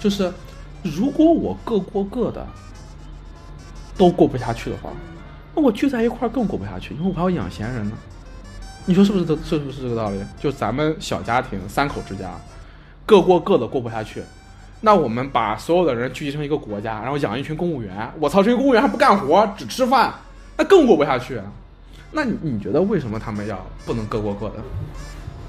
[0.00, 0.32] 就是
[0.82, 2.46] 如果我各过各的，
[3.96, 4.90] 都过不下去的话，
[5.54, 7.92] 那我聚在一块儿更过不下去，因为我还要养闲人呢。
[8.86, 10.18] 你说是不是这是不是这个道理？
[10.40, 12.30] 就咱们小家庭三口之家，
[13.04, 14.22] 各过各的过不下去，
[14.80, 20.14] 那我们把所有的人聚集成一个国家，然后养一群公务员，我操，这些公务员还不干活，只吃饭，
[20.56, 21.38] 那更过不下去。
[22.10, 24.56] 那你你觉得为什么他们要不能各过各的？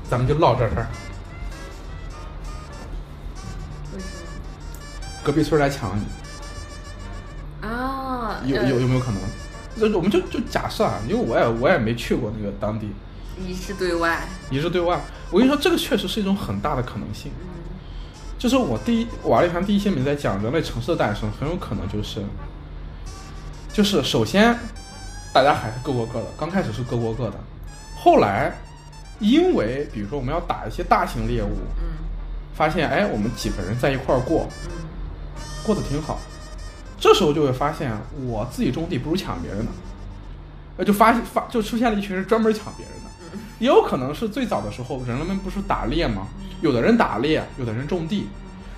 [0.09, 0.87] 咱们就唠这事儿。
[5.23, 6.03] 隔壁村来抢你。
[7.67, 8.41] 啊。
[8.45, 9.21] 有有有没有可能？
[9.75, 12.89] 那我们就就假设啊，因为我也我也没去过那个当地。
[13.37, 14.27] 一致对外。
[14.49, 14.99] 一致对外。
[15.31, 17.31] 我跟你说，这个确实是一种很大的可能性。
[18.37, 22.21] 就是我第一瓦力谈第一些名在讲人类城市的诞生，很有可能就是，
[23.71, 24.57] 就是首先。
[25.31, 27.35] 大家还是各过各的，刚开始是各过各的，
[27.95, 28.51] 后来，
[29.19, 32.05] 因为比如说我们要打一些大型猎物，嗯，
[32.53, 34.71] 发现哎，我们几个人在一块儿过，嗯，
[35.63, 36.19] 过得挺好，
[36.99, 37.91] 这时候就会发现
[38.25, 39.71] 我自己种地不如抢别人的，
[40.77, 46.27] 那就发发就出现了一群人专门抢别人的，也有可能是最早的时候人们不是打猎吗？
[46.61, 48.27] 有的人打猎，有的人种地，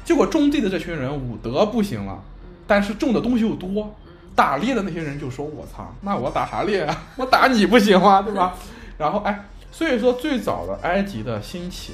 [0.03, 2.21] 结果种地的这群人武德不行了，
[2.67, 3.95] 但是种的东西又多。
[4.35, 7.03] 打猎的那些人就说：“我操，那我打啥猎啊？
[7.17, 8.21] 我打你不行吗？
[8.21, 8.55] 对吧？”
[8.97, 11.93] 然后哎，所以说最早的埃及的兴起，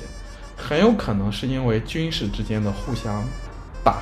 [0.55, 3.23] 很有可能是因为军事之间的互相
[3.83, 3.97] 打，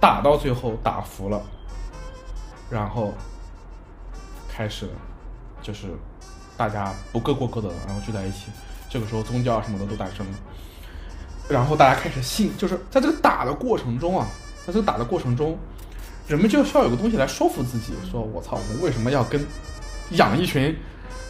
[0.00, 1.42] 打到最后打服了，
[2.70, 3.12] 然后
[4.48, 4.88] 开始
[5.62, 5.88] 就是
[6.56, 8.46] 大家不各过各的，然后聚在一起。
[8.88, 10.32] 这个时候宗教什么的都诞生了，
[11.48, 14.26] 然后大家开始信，就是在这个打的过程中啊，
[14.66, 15.58] 在这个打的过程中。
[16.26, 19.44] 人们就需要有个东西来说服自己，说我操，我们为什么要跟
[20.10, 20.76] 养一群？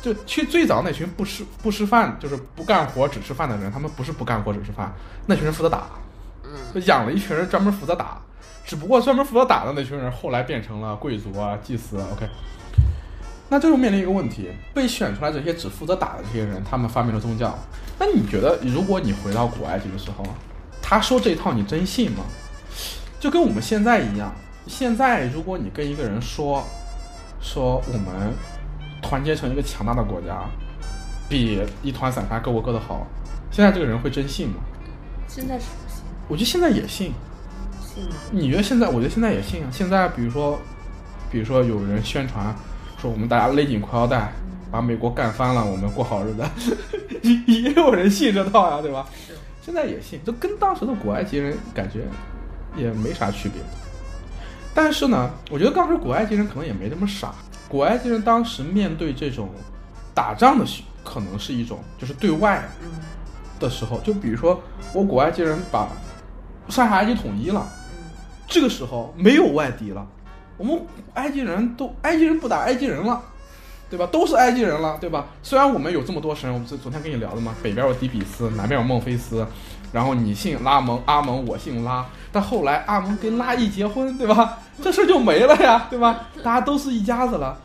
[0.01, 5.87] 就去最早那群不吃不吃饭，就是不干活只吃饭的人，他们不是不干活只吃饭，那群人负责打，
[6.43, 8.21] 嗯，养了一群人专门负责打，
[8.67, 11.97] 只不过专门负责打的那群人后来变成了贵族啊、祭司。
[12.13, 12.29] OK，
[13.49, 17.59] 那这就面临一个问题：被选出来这些只负责打的这些人，他们发明了宗教。
[17.99, 20.23] 那你觉得，如果你回到古埃及的时候，
[20.83, 22.25] 他说这套你真信吗？
[23.19, 24.31] 就跟我们现在一样。
[24.67, 26.65] 现在如果你跟一个人说，
[27.41, 28.33] 说我们
[29.03, 30.45] 团结成一个强大的国家，
[31.29, 33.07] 比一团散沙各过各的好，
[33.51, 34.57] 现在这个人会真信吗？
[35.29, 36.03] 现在是不信。
[36.29, 37.13] 我觉得现在也信。
[37.83, 38.17] 信吗？
[38.31, 38.89] 你觉得现在？
[38.89, 39.69] 我觉得现在也信啊。
[39.71, 40.59] 现在比如说，
[41.31, 42.55] 比如说有人宣传
[42.99, 44.33] 说我们大家勒紧裤腰带，
[44.71, 46.43] 把美国干翻了，我们过好日子，
[47.23, 49.07] 也 也有人信这套呀，对吧？
[49.61, 52.01] 现在也信，就跟当时的古埃及人感觉
[52.77, 53.61] 也没啥区别。
[54.75, 57.33] 但是呢，我觉得当时古埃及人可能也没这么傻。
[57.69, 59.49] 古埃及人当时面对这种
[60.13, 60.67] 打仗的，
[61.03, 62.63] 可能是一种就是对外
[63.59, 64.61] 的时候，就比如说
[64.93, 65.89] 我古埃及人把
[66.69, 67.67] 上下埃及统一了，
[68.47, 70.07] 这个时候没有外敌了，
[70.57, 70.81] 我们
[71.15, 73.21] 埃及人都埃及人不打埃及人了，
[73.91, 74.07] 对吧？
[74.13, 75.27] 都是埃及人了，对吧？
[75.43, 79.47] 虽然我们有这么多神，我们昨昨天跟你聊的嘛，北边有底比斯，南边有孟菲斯，
[79.93, 84.59] 然后你姓拉蒙，阿蒙我姓拉，但后来阿蒙跟拉一结婚，对吧？
[84.83, 86.27] 这事就没了呀，对吧？
[86.43, 87.57] 大家都是一家子了，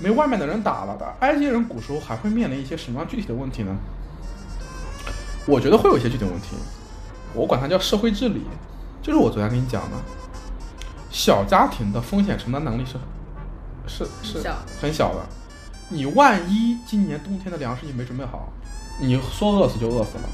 [0.00, 1.06] 没外面的人打了的。
[1.20, 3.72] 埃及人古时候还会面临一些什么样具体的问题呢？
[5.46, 6.56] 我觉得会有一些具体问题，
[7.34, 8.42] 我管它叫社会治理，
[9.00, 9.96] 就是我昨天跟你讲的，
[11.08, 12.98] 小家庭的风险承担能力是
[13.86, 14.50] 是是
[14.82, 15.20] 很小的。
[15.88, 18.52] 你万一今年冬天的粮食你没准备好，
[19.00, 20.24] 你说饿死就饿死了，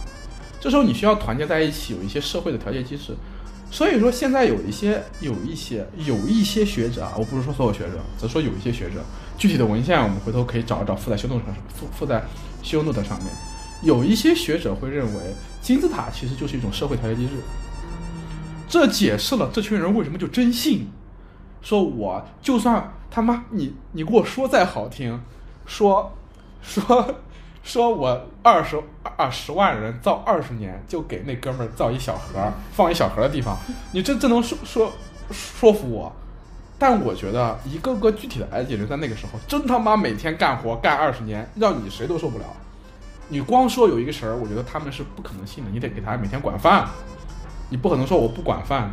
[0.58, 3.14] 这时候你需要团结在一起，有一些社会的调节机制。
[3.72, 9.02] 所以说，现在有一些、有一些、有一些学者啊，我不是说所有学者，只说有一些学者，
[9.38, 12.22] 具体的文献我们回头可以找一找，附在修诺上，附附在
[12.62, 13.28] 修诺的上面。
[13.82, 15.20] 有一些学者会认为，
[15.62, 17.32] 金字塔其实就是一种社会调节机制。
[18.68, 20.88] 这解释了这群人为什么就真信，
[21.62, 25.18] 说我就算他妈你你给我说再好听，
[25.64, 26.12] 说
[26.60, 27.22] 说。
[27.62, 28.80] 说我二十
[29.16, 33.56] 二十万人造二十年，就给那哥们儿造一小盒， 放一小盒的地方，
[33.92, 34.92] 你这这能说说
[35.30, 36.12] 说服我？
[36.78, 42.44] 但我觉得一个个具体的埃及人在那个时候真他妈每天干活干二十年，让你谁都受不了。
[43.28, 45.70] 你光说有一个神儿，我觉得他们是不可能信的。
[45.70, 46.88] 你得给他每天管饭，
[47.70, 48.90] 你不可能说我不管饭。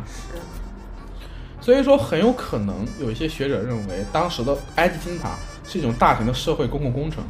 [1.60, 5.34] 所以说，很有可能有一些学者认为，当时的埃及金字塔
[5.66, 7.22] 是一种大型的社会公共工程。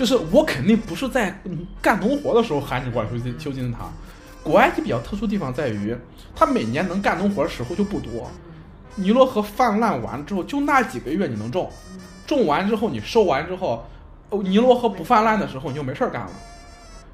[0.00, 1.38] 就是我肯定不是在
[1.82, 3.80] 干农活的时候喊你过来修金修金字塔。
[4.42, 5.94] 古埃及比较特殊地方在于，
[6.34, 8.26] 它每年能干农活的时候就不多。
[8.94, 11.70] 尼罗河泛滥完之后，就那几个月你能种，
[12.26, 13.86] 种完之后你收完之后，
[14.30, 16.30] 哦，尼罗河不泛滥的时候你就没事儿干了。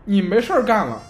[0.04, 1.02] 你没事儿干了，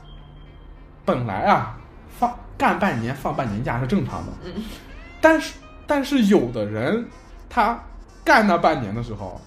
[1.05, 1.79] 本来啊
[2.19, 4.33] 放干半年放半年假是正常的。
[5.21, 5.53] 但是
[5.87, 7.07] 但是有的人
[7.51, 7.79] 他
[8.25, 9.39] 干那半年的时候，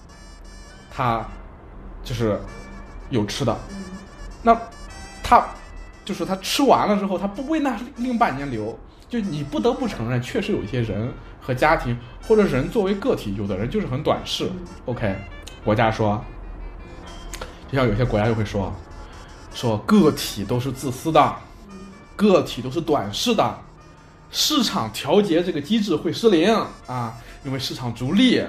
[0.94, 1.26] 他。
[2.10, 2.36] 就是
[3.08, 3.56] 有吃的，
[4.42, 4.52] 那
[5.22, 5.46] 他
[6.04, 8.76] 就是他吃完了之后，他不为那另半年留，
[9.08, 11.96] 就你不得不承认，确实有一些人和家庭
[12.26, 14.50] 或者人作为个体，有的人就是很短视。
[14.86, 15.14] OK，
[15.64, 16.20] 国家说，
[17.70, 18.74] 就像有些国家就会说，
[19.54, 21.36] 说个体都是自私的，
[22.16, 23.56] 个体都是短视的，
[24.32, 26.52] 市场调节这个机制会失灵
[26.88, 28.44] 啊，因为市场逐利，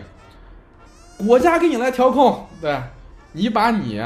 [1.15, 2.81] 国家给你来调控，对。
[3.33, 4.01] 你把你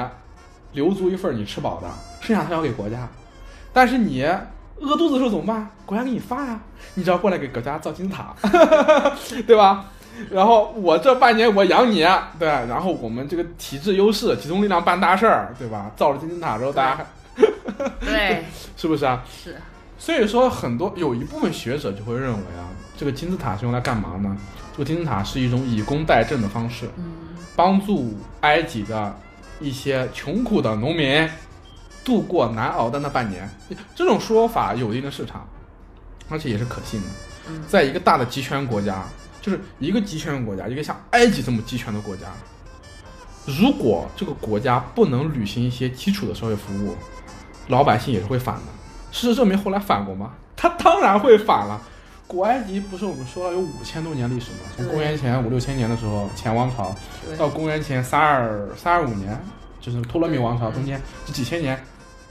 [0.73, 1.89] 留足一份你吃饱的，
[2.21, 3.07] 剩下他要给国家。
[3.73, 4.23] 但是你
[4.79, 5.69] 饿肚子的时候怎么办？
[5.85, 6.59] 国家给你发呀，
[6.95, 8.35] 你只要过来给国家造金字塔，
[9.45, 9.85] 对吧？
[10.31, 12.05] 然后我这半年我养你，
[12.39, 15.91] 对，然后我们这个体制优势，集中力量办大事儿，对吧？
[15.97, 17.05] 造了金字塔之后，大家
[17.99, 18.45] 对，
[18.77, 19.23] 是不是啊？
[19.29, 19.55] 是。
[19.97, 24.37] 所以说，很多有一部分学者就会认为啊，这个金字塔是用来干嘛呢？
[24.71, 26.89] 这个金字塔是一种以工代赈的方式。
[26.97, 27.11] 嗯。
[27.55, 29.15] 帮助埃及的
[29.59, 31.27] 一些穷苦的农民
[32.03, 33.49] 度过难熬的那半年，
[33.95, 35.47] 这种说法有一定的市场，
[36.29, 37.07] 而且也是可信的。
[37.67, 39.03] 在一个大的集权国家，
[39.41, 42.27] 就是一个集权国家，一个像埃及这么集权的国家，
[43.45, 46.95] 如果这个国家不能履行一些基础的社会服务，
[47.67, 48.61] 老百姓也是会反的。
[49.11, 50.33] 事实证明，后来反过吗？
[50.55, 51.81] 他当然会反了。
[52.27, 54.57] 古埃及不是我们说了有五千多年历史吗？
[54.75, 56.95] 从公元前五六千年的时候前王朝，
[57.37, 59.39] 到公元前三二三二五年，
[59.79, 61.79] 就是托勒密王朝中间这几千年，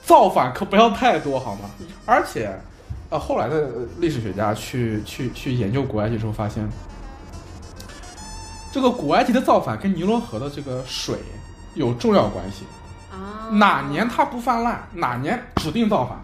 [0.02, 1.70] 造反可不要太多好吗？
[2.04, 2.52] 而且，
[3.08, 6.68] 呃，后来的历史学家去去去研究古埃及时候发现，
[8.72, 11.18] 这个古埃及的造反跟尼罗河的这个水
[11.74, 12.64] 有重要关系
[13.12, 13.48] 啊。
[13.52, 16.18] 哪年它不泛滥，哪年指定造反，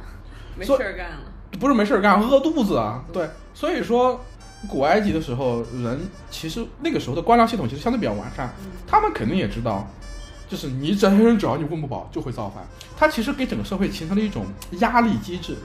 [0.57, 1.30] 没事儿干了。
[1.59, 3.03] 不是没事儿干，饿肚子啊！
[3.13, 4.21] 对，所以说，
[4.69, 8.49] 古埃及的时候，人其实那个时候的官僚系统其实相对比较完善，
[8.87, 9.87] 他们肯定也知道，
[10.49, 12.65] 就是你这些人只要你温不饱，就会造反。
[12.97, 14.47] 他其实给整个社会形成了一种
[14.79, 15.57] 压力机制，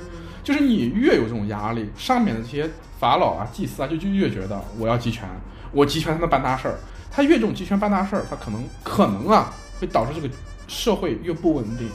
[0.44, 2.70] 就是你越有这种压力，上面的这些
[3.00, 5.30] 法老啊、祭司啊，就就越觉得我要集权，
[5.72, 6.76] 我集权才能办大事儿。
[7.12, 10.34] 他越这种集权办大事儿，他可能可能啊，会导致这个
[10.68, 11.90] 社会越不稳定。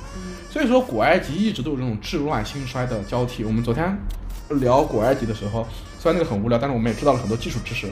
[0.51, 3.45] 所以说，古埃及一直都有这种治乱兴衰的交替。
[3.45, 3.97] 我们昨天
[4.61, 5.67] 聊古埃及的时候，
[5.99, 7.89] 虽然那个很无聊，但是我们也知道了很多基础知识。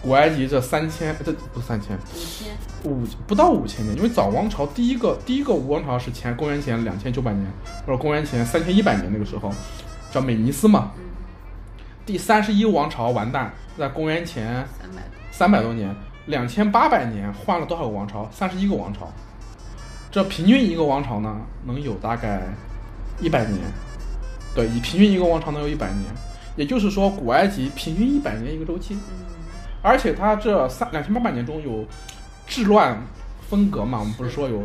[0.00, 7.44] 古埃及这三千，这不是三千，五千，五不到五千年，因为早王朝第一个第一个王朝是前公元前两千九百年，
[7.84, 9.52] 或者公元前三千一百年那个时候，
[10.12, 10.92] 叫美尼斯嘛。
[12.06, 15.02] 第三十一王朝完蛋，在公元前三百
[15.32, 15.92] 三百多年，
[16.26, 18.28] 两千八百年换了多少个王朝？
[18.32, 19.12] 三十一个王朝。
[20.10, 22.42] 这平均一个王朝呢，能有大概
[23.20, 23.60] 一百年。
[24.54, 26.02] 对，以平均一个王朝能有一百年，
[26.56, 28.96] 也就是说，古埃及平均一百年一个周期。
[29.82, 31.84] 而且它这三两千八百年中有
[32.46, 33.00] 治乱
[33.48, 34.00] 分隔嘛？
[34.00, 34.62] 我们不是说有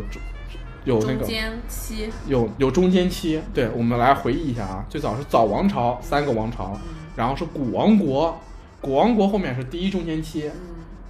[0.86, 3.40] 有那个中间期，有有中间期。
[3.54, 6.76] 对，我们来回忆一下啊，最早是早王朝三个王朝，
[7.16, 8.36] 然后是古王国，
[8.82, 10.50] 古王国后面是第一中间期，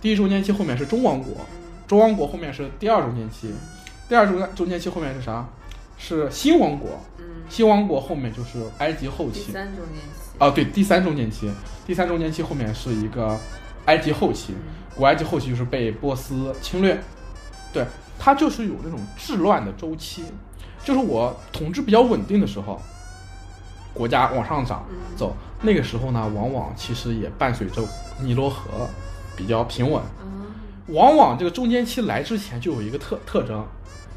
[0.02, 1.34] 第一中间期后面是中王国，
[1.88, 3.54] 中王国后面是第二中间期，
[4.14, 5.44] 第二中中间期后面是啥？
[5.98, 7.26] 是新王国，嗯。
[7.50, 9.46] 新王国后面就是埃及后期。
[9.46, 10.38] 第三中间期。
[10.38, 11.52] 啊，对，第三中间期，
[11.84, 13.36] 第三中间期后面是一个。
[13.86, 14.54] 埃及后期，
[14.96, 17.02] 古埃及后期就是被波斯侵略，
[17.74, 17.84] 对，
[18.20, 20.24] 它就是有那种治乱的周期，
[20.86, 22.80] 就是我统治比较稳定的时候，
[23.96, 24.86] 国家往上涨
[25.18, 27.82] 走，那个时候呢，往往其实也伴随着
[28.22, 28.88] 尼罗河
[29.36, 30.00] 比较平稳，
[30.90, 33.66] 往往这个中间期来之前就有一个特特征，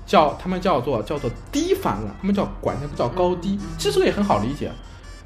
[0.07, 4.73] 叫他们叫做叫做低泛滥，他们叫管那个叫高低，其实这个也很好理解，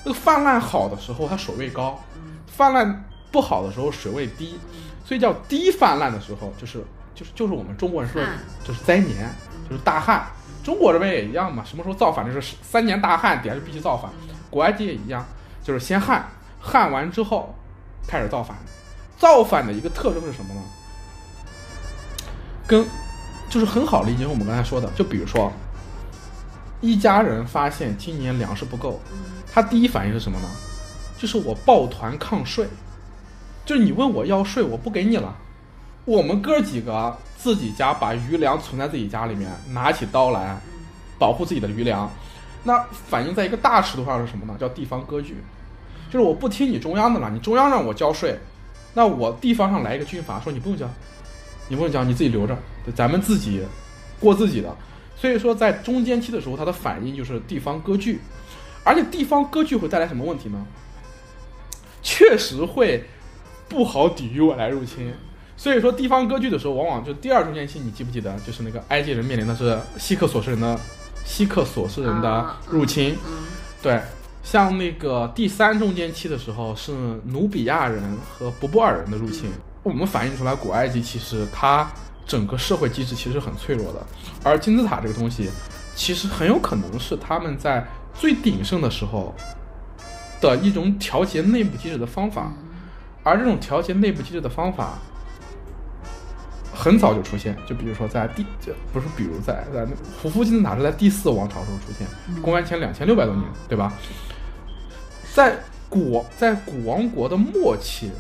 [0.05, 2.03] 那个泛滥好的时候它水位高，
[2.47, 3.05] 泛滥。
[3.33, 4.59] 不好的时候水位低，
[5.05, 8.29] 所以叫低泛滥的时候，就是就是就是我们中国人说的
[8.65, 9.33] 就是灾年，
[9.69, 10.27] 就是大旱。
[10.65, 14.11] 中国这边也一样嘛，什么时候造反就是三年大旱，底下就必须造反。
[14.51, 15.25] 古埃及也一样，
[15.63, 16.29] 就是先旱，
[16.61, 17.55] 旱完之后
[18.09, 18.57] 开始造反。
[19.17, 20.61] 造反的一个特征是什么呢？
[22.67, 22.85] 跟
[23.51, 25.53] 就是很好理解，我们刚才说的，就比如说
[26.81, 28.99] 一家人发现今年粮食不够，
[29.53, 30.49] 他第一反应是什么呢？
[31.19, 32.67] 就是我抱团抗税。
[33.67, 35.37] 就是你问我要税，我不给你了。
[36.05, 40.59] 我们哥几个自己家把余粮存在自己家里面，拿起刀来
[41.19, 42.11] 保护自己的余粮。
[42.65, 44.57] 那反映在一个大尺度上是什么呢？
[44.59, 45.37] 叫地方割据。
[46.11, 48.39] 就是我不听你中央的了，你中央让我交税，
[48.95, 50.89] 那我地方上来一个军阀说你不用交，
[51.69, 52.57] 你不用交，你自己留着，
[52.93, 53.63] 咱们自己
[54.19, 54.77] 过自己的。
[55.17, 58.21] 所以说在中间期的时候，它的反应就是地方割据，
[58.85, 60.67] 而且地方割据会带来什么问题呢？
[62.03, 63.05] 确实会。
[63.71, 65.15] 不好抵御外来入侵，
[65.57, 68.37] 所以说地方割据的时候，往往就第二中间期，你记不记得？
[68.41, 70.77] 就是那个埃及人面临的是希克索斯人的
[71.25, 73.17] 希克索斯人的入侵，
[73.81, 74.03] 对，
[74.43, 76.91] 像那个第三中间期的时候是
[77.27, 79.49] 努比亚人和博布尔人的入侵。
[79.85, 81.89] 我们反映出来，古埃及其实它
[82.31, 84.07] 整个社会机制其实很脆弱的，
[84.45, 85.51] 而金字塔这个东西，
[85.97, 89.35] 其实很有可能是他们在最鼎盛的时候
[90.41, 92.53] 的一种调节内部机制的方法。
[93.25, 94.97] 而这种调节内部机制的方法
[96.73, 98.47] 很早就出现，就比如说在第，
[98.93, 99.91] 不是比如在在那
[100.23, 102.07] 胡夫金字塔是在第四王朝时候出现，
[102.41, 103.93] 公元前两千六百多年，对吧？
[105.35, 105.59] 在
[105.89, 108.13] 古在古王国的末期，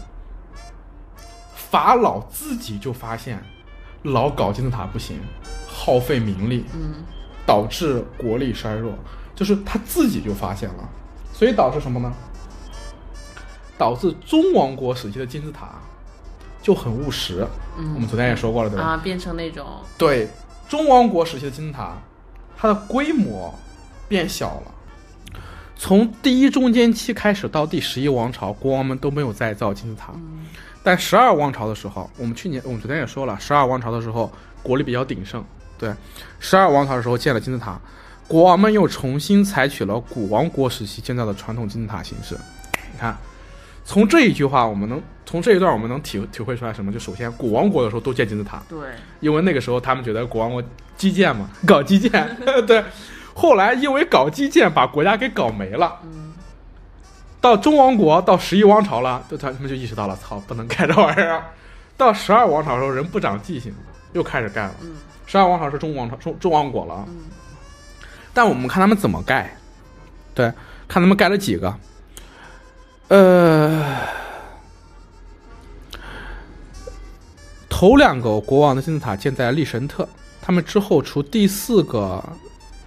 [1.54, 3.40] 法老自己就发现
[4.02, 5.18] 老搞金字塔不行，
[5.68, 6.94] 耗费民力，嗯，
[7.46, 8.94] 导致国力衰弱，
[9.34, 10.88] 就是他自己就发现了，
[11.32, 12.12] 所以导致什么呢？
[13.76, 15.70] 导致中王国时期的金字塔
[16.62, 17.46] 就很务实，
[17.78, 18.84] 嗯，我们昨天也说过了，对吧？
[18.84, 20.28] 啊，变成那种对
[20.68, 21.96] 中王国时期的金字塔，
[22.56, 23.54] 它的规模
[24.08, 24.74] 变小了。
[25.76, 30.12] 从第一中间期开始到第十一王朝，国王们都没有再造金字塔。
[30.82, 35.44] 但十二王朝的时候，我们去年我们昨天也说了，十二王朝的时候国力比较鼎盛，
[35.78, 35.92] 对，
[36.38, 37.78] 十二王朝的时候建了金字塔，
[38.26, 42.34] 国王们又重新采取了古王国时期建造的传统金字塔形式，
[42.92, 43.16] 你看。
[43.82, 46.92] 从这一句话，我们能从这一段，我们能体体会出来什么？
[46.92, 48.78] 就首先，古王国的时候都建金字塔，对，
[49.18, 50.62] 因为那个时候他们觉得古王国
[50.96, 52.36] 基建嘛，搞基建，
[52.68, 52.84] 对。
[53.34, 56.19] 后来因为搞基建把国家给搞没了，嗯。
[57.40, 61.42] 到中王国到十一王朝了，就他他们就意识到了，操，不能盖这玩意儿。
[61.96, 63.74] 到十二王朝的时候，人不长记性，
[64.12, 64.74] 又开始盖了。
[64.82, 64.96] 嗯。
[65.26, 67.16] 十二王朝是中王朝中中王国了，嗯。
[68.34, 69.56] 但我们看他们怎么盖，
[70.34, 70.46] 对，
[70.86, 71.74] 看他们盖了几个。
[73.08, 73.96] 呃，
[77.68, 80.08] 头两个国王的金字塔建在利神特，
[80.42, 82.22] 他们之后除第四个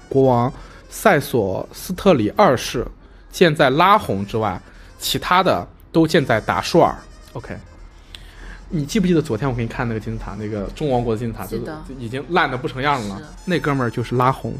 [0.08, 0.51] 国王
[0.89, 2.88] 塞索斯特里二世
[3.34, 4.62] 建在拉洪之外，
[5.00, 6.96] 其他的都建在达舒尔。
[7.34, 7.58] OK，
[8.70, 11.66] 你记不记得昨天我给你看那个金字塔，那个中王国的金字塔，就是
[11.98, 13.20] 已经烂的不成样了。
[13.44, 14.54] 那哥们儿就是拉洪，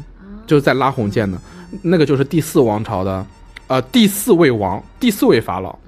[0.44, 1.38] 就是在拉洪建的，
[1.82, 3.24] 那个就是第四王朝的，
[3.68, 5.78] 呃，第四位王，第四位法老，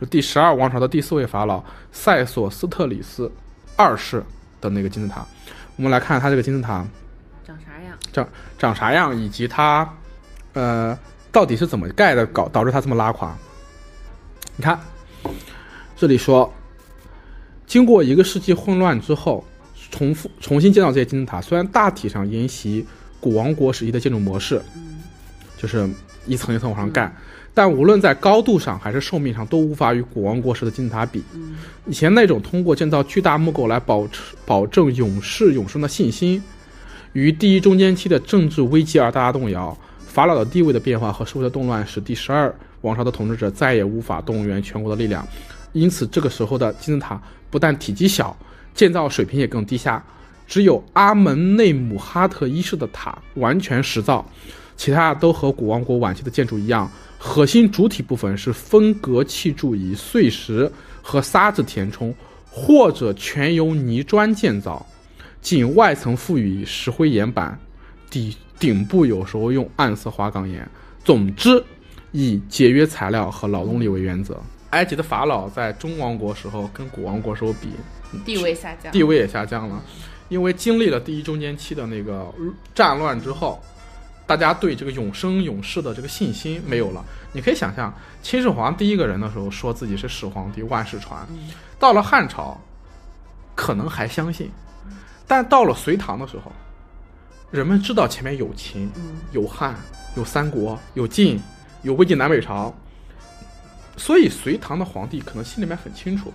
[0.00, 3.30] 就第十二王朝的第四位法老塞索斯特里斯
[3.76, 4.22] 二世
[4.60, 5.24] 的那个金字塔。
[5.76, 6.84] 我们来看他这个金字塔。
[7.46, 8.28] 长啥样，长
[8.58, 9.88] 长啥样，以及他，
[10.52, 10.98] 呃，
[11.32, 13.34] 到底是怎么盖的，搞导致它这么拉垮。
[14.54, 14.78] 你看，
[15.96, 16.52] 这里说，
[17.66, 19.42] 经过一个世纪混乱之后，
[19.90, 22.86] 重复重新建造这些金字塔，虽然大体上沿袭
[23.18, 24.60] 古王国时期的建筑模式，
[25.56, 25.88] 就是
[26.26, 27.10] 一层一层往上盖。
[27.54, 31.22] 但无论在高度上还是寿命上，都无法与古王国时的金字塔比。
[31.86, 36.42] 以前那种通过建造巨大木构来保持保证永世永生的信心，
[37.14, 39.74] 于第一中间期的政治危机而大大动摇。
[40.12, 45.26] 法老的地位的变化和社会的动乱，使第十二王朝的统治者再也无法动员全国的力量。
[45.72, 48.36] 因此，这个时候的金字塔不但体积小，
[48.74, 50.04] 建造水平也更低下。
[50.46, 54.22] 只有阿门内姆哈特一世的塔完全实造，
[54.76, 56.90] 其他都和古王国晚期的建筑一样。
[57.16, 62.14] 核心主体部分是分隔砌筑以碎石和沙子填充，
[62.50, 64.84] 或者全由泥砖建造，
[65.40, 67.58] 仅外层覆以石灰岩板，
[68.10, 70.64] 底顶部有时候用暗色花岗岩。
[71.04, 71.60] 总之，
[72.12, 74.40] 以节约材料和劳动力为原则。
[74.70, 77.70] 埃及的法老在中王国时候跟古王国时候比，
[78.24, 79.82] 地位下降，地位也下降了，
[80.28, 82.32] 因为经历了第一中间期的那个
[82.72, 83.60] 战乱之后。
[84.24, 87.04] 大家对这个永生永世的这个信心没有了。
[87.32, 87.92] 你可以想象，
[88.22, 91.26] 秦始皇第一个人的时候说自己是始皇帝，万世传。
[91.78, 92.58] 到了汉朝，
[93.56, 94.48] 可能还相信，
[95.26, 96.52] 但到了隋唐的时候，
[97.52, 98.90] 人们知道前面有秦、
[99.30, 99.76] 有汉、
[100.16, 101.38] 有三国、有晋、
[101.82, 102.74] 有魏晋南北朝，
[103.98, 106.32] 所以隋唐的皇帝可能心里面很清楚，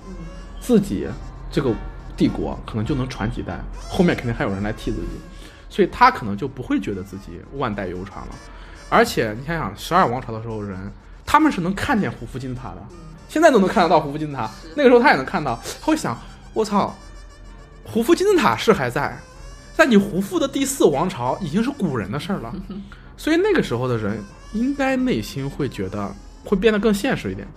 [0.62, 1.08] 自己
[1.52, 1.74] 这个
[2.16, 3.60] 帝国可能就能传几代，
[3.90, 5.08] 后面肯定还有人来替自己。
[5.70, 8.36] 所以他可能就不会觉得自己万代流传了，
[8.88, 10.80] 而且你想想，十二王朝的时候人，
[11.26, 12.78] 他们是能看见胡夫金字塔的，
[13.28, 16.18] 现在都能看得到胡夫金字塔，那个时候他也能看到，他会想，
[16.54, 16.96] 我操，
[17.84, 19.18] 胡夫金字塔是还在，
[19.78, 22.54] 但你胡夫的第四王朝已经是古人的事儿了，
[23.16, 24.22] 所以那个时候的人
[24.54, 26.12] 应该内心会觉得
[26.44, 27.48] 会变得更现实一点。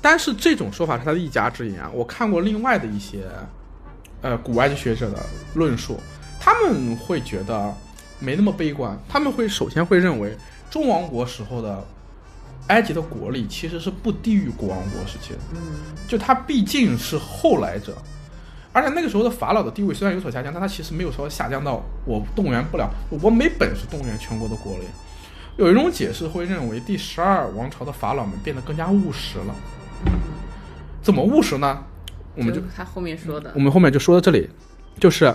[0.00, 3.24] 但是这种说法是他的一家之言啊，我看过另外的一些，
[4.22, 5.18] 呃，古埃及学者的
[5.54, 5.98] 论述。
[6.40, 7.74] 他们会觉得
[8.20, 10.36] 没那么悲观，他们会首先会认为
[10.70, 11.84] 中王国时候的
[12.68, 15.58] 埃及的国力其实是不低于古王国时期的，嗯，
[16.06, 17.98] 就他毕竟是后来者，
[18.72, 22.88] 而且那个时候的法老的地位虽然有所下降，但他其实没有说下降到我动员不了，
[23.22, 24.84] 我没本事动员全国的国力。
[25.56, 29.54] 有一种解释会认为第十二王朝的法老们变得更加务实了，
[31.02, 31.84] 怎么务实呢？
[32.34, 34.48] 我们就他后面说的，我们后面就说到这里，
[35.00, 35.34] 就是。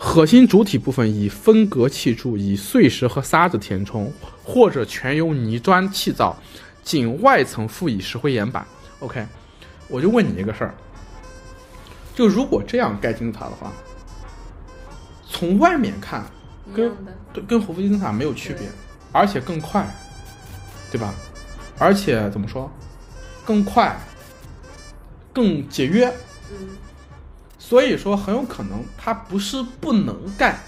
[0.00, 4.12] 核心主体部分以分隔砌筑，以碎石和沙子填充，
[4.44, 6.36] 或者全由泥砖砌造，
[6.84, 8.64] 仅外层覆以石灰岩板。
[9.00, 9.26] OK，
[9.88, 10.72] 我就问你一个事儿：
[12.18, 13.70] 就如果这样盖金字塔的话，
[15.24, 16.24] 从外面看，
[16.74, 16.92] 跟
[17.46, 18.68] 跟胡夫金字塔没有区别，
[19.12, 19.86] 而且更快，
[20.90, 21.14] 对吧？
[21.78, 22.68] 而且怎么说？
[23.44, 23.96] 更快，
[25.32, 26.12] 更节约。
[26.50, 26.70] 嗯。
[27.56, 30.58] 所以说，很有可能他不是不能盖，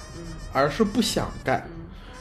[0.53, 1.67] 而是不想盖。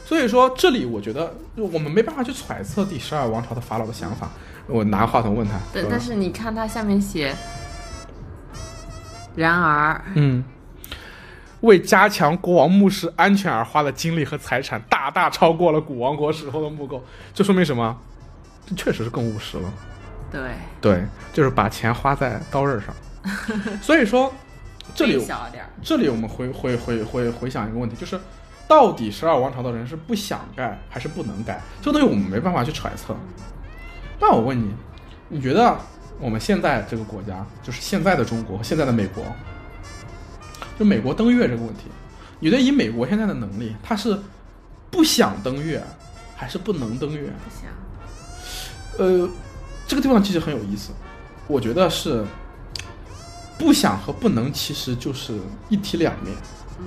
[0.07, 4.31] 所以说，这里我觉得我们没办法去揣测第十二王朝的法老的想法。
[4.65, 5.59] 我拿话筒问他。
[5.71, 7.35] 对，但是你看他下面写，
[9.35, 10.43] 然而，嗯，
[11.61, 17.03] 为加强国王墓室安全而花的精力和财产，大大超过了古王国时候的木构。
[17.33, 17.97] 这说明什么？
[18.65, 19.73] 这确实是更务实了。
[20.31, 20.41] 对，
[20.81, 22.93] 对，就是把钱花在刀刃上。
[23.81, 24.31] 所以说。
[24.95, 25.23] 这里，
[25.83, 28.19] 这里我们回回回回回想一个问题，就是
[28.67, 31.61] 到底十二王朝的人是不想盖还是不能盖？
[31.79, 33.15] 这东西我们没办法去揣测。
[34.19, 34.73] 那我问你，
[35.27, 35.77] 你觉得
[36.19, 39.23] 我们现在这个国家，就是现在的中国和现在的美国，
[40.77, 41.85] 就美国登月这个问题，
[42.39, 44.19] 你觉得以美国现在的能力，他是
[44.91, 45.83] 不想登月
[46.35, 47.31] 还是不能登月？
[47.43, 47.69] 不想。
[48.97, 49.29] 呃，
[49.87, 50.91] 这个地方其实很有意思，
[51.47, 52.25] 我觉得是。
[53.57, 56.33] 不想和不能其实就是一体两面，
[56.79, 56.85] 嗯，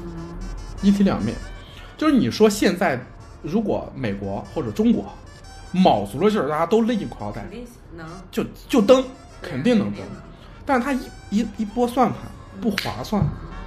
[0.80, 1.36] 一体两面，
[1.98, 2.98] 就是你说现在
[3.42, 5.04] 如果美国或者中国
[5.70, 7.44] 卯足了劲儿，大家都勒紧裤腰带，
[7.94, 9.04] 能就就登，
[9.42, 10.00] 肯定能登，
[10.64, 12.18] 但是他一一一波算盘
[12.60, 13.22] 不划算，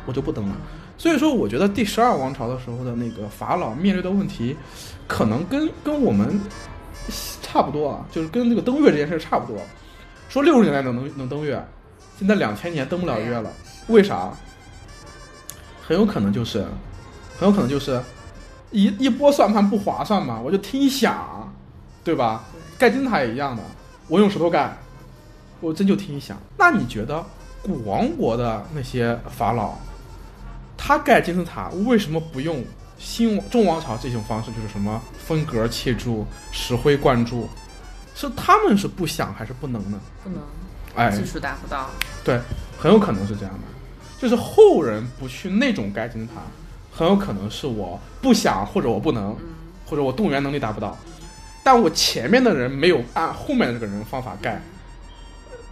[0.05, 0.55] 我就不登了。
[0.97, 4.55] 所以说，我觉得第十二王朝的时候的那个法老面对的问题，
[5.07, 6.39] 可能跟跟我们
[7.41, 9.61] 差不多啊，就是跟这个登月这件事差不多。
[10.29, 11.61] 说六十年代能能能登月，
[12.17, 13.51] 现在两千年登不了月了，
[13.87, 14.31] 为啥？
[15.85, 16.65] 很有可能就是，
[17.37, 18.01] 很有可能就是
[18.71, 21.53] 一一波算盘不划算嘛，我就听响，
[22.03, 22.43] 对吧？
[22.77, 23.61] 盖金字塔也一样的，
[24.07, 24.75] 我用石头盖，
[25.65, 26.37] 我真就听响。
[26.55, 27.25] 那你觉得
[27.63, 29.73] 古王国的那些法老，
[30.77, 32.63] 他盖金字塔为什么不用
[32.99, 34.51] 新中王朝这种方式？
[34.51, 37.49] 就是什么分格砌筑、石灰灌注，
[38.13, 39.99] 是他们是不想还是不能呢？
[40.23, 40.39] 不能，
[40.93, 41.89] 哎，技术达不到。
[42.23, 42.39] 对，
[42.77, 43.61] 很有可能是这样的。
[44.19, 46.41] 就是后人不去那种盖金字塔，
[46.91, 49.35] 很有可能是我不想，或者我不能，
[49.87, 50.95] 或者我动员能力达不到。
[51.63, 54.61] 但我前面的人没有按后面的这个人方法盖，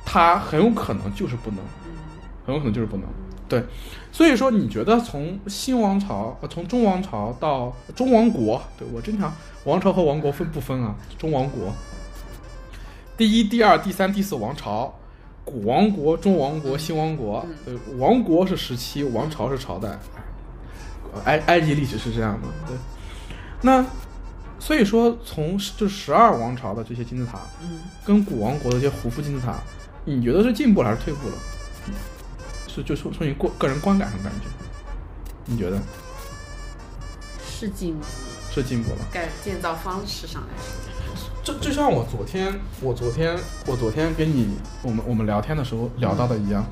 [0.06, 1.60] 他很有可能就是不能，
[2.46, 3.06] 很有可能就是不能。
[3.48, 3.64] 对，
[4.12, 9.34] 所以说你觉得从新王朝，呃，从中王朝到中王国，对我经常
[9.66, 10.96] 王朝和王国分不分啊？
[11.18, 11.74] 中王国，
[13.16, 14.94] 第一、第二、第三、第四王朝。
[15.46, 20.00] 古王国、中王国、新王国，对，王国是时期，王朝是朝代。
[21.26, 22.78] 埃埃及历史是这样的，对。
[23.62, 23.86] 那
[24.58, 29.58] 所以说，从就十二王朝的这些金字塔，嗯，跟古王国的这些胡夫金字塔，
[30.06, 31.36] 你觉得是进步了还是退步了？
[32.68, 34.48] 是就从从你个个人观感上感觉，
[35.46, 35.80] 你觉得？
[37.46, 38.06] 是进步。
[38.52, 38.98] 是进步了。
[39.12, 41.32] 改建造方式上来说。
[41.44, 43.38] 就就像我昨天，我昨天，
[43.68, 46.66] 我昨天跟你我们我们聊天的时候聊到的一样，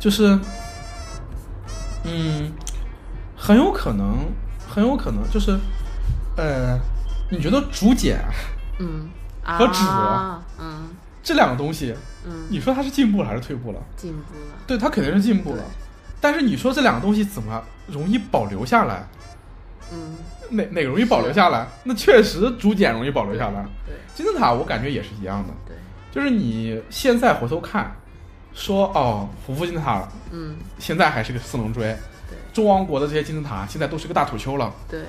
[0.00, 0.38] 就是，
[2.04, 2.50] 嗯，
[3.36, 4.26] 很有可能，
[4.68, 5.58] 很有可能就是，
[6.36, 6.78] 呃，
[7.30, 8.24] 你觉得竹简，
[8.78, 9.08] 嗯，
[9.42, 9.82] 和纸，
[10.58, 10.88] 嗯，
[11.22, 11.94] 这两个东西，
[12.24, 13.78] 嗯，你说它是进步了还是退步了？
[13.96, 14.56] 进步了。
[14.66, 15.64] 对，它肯定是进步了。
[16.20, 19.06] 但是你说这两个东西怎么容易保留下来？
[19.90, 20.16] 嗯。
[20.50, 21.66] 哪哪个容易保留下来？
[21.82, 23.64] 那确实竹简容易保留下来。
[23.86, 25.54] 对，金字塔我感觉也是一样的。
[25.66, 25.74] 对，
[26.10, 27.90] 就是你现在回头看，
[28.52, 31.96] 说哦，胡夫金字塔，嗯，现在还是个四棱锥。
[32.28, 34.70] 对，中王国的这些金字塔现在都是个大土丘了。
[34.90, 35.00] 对，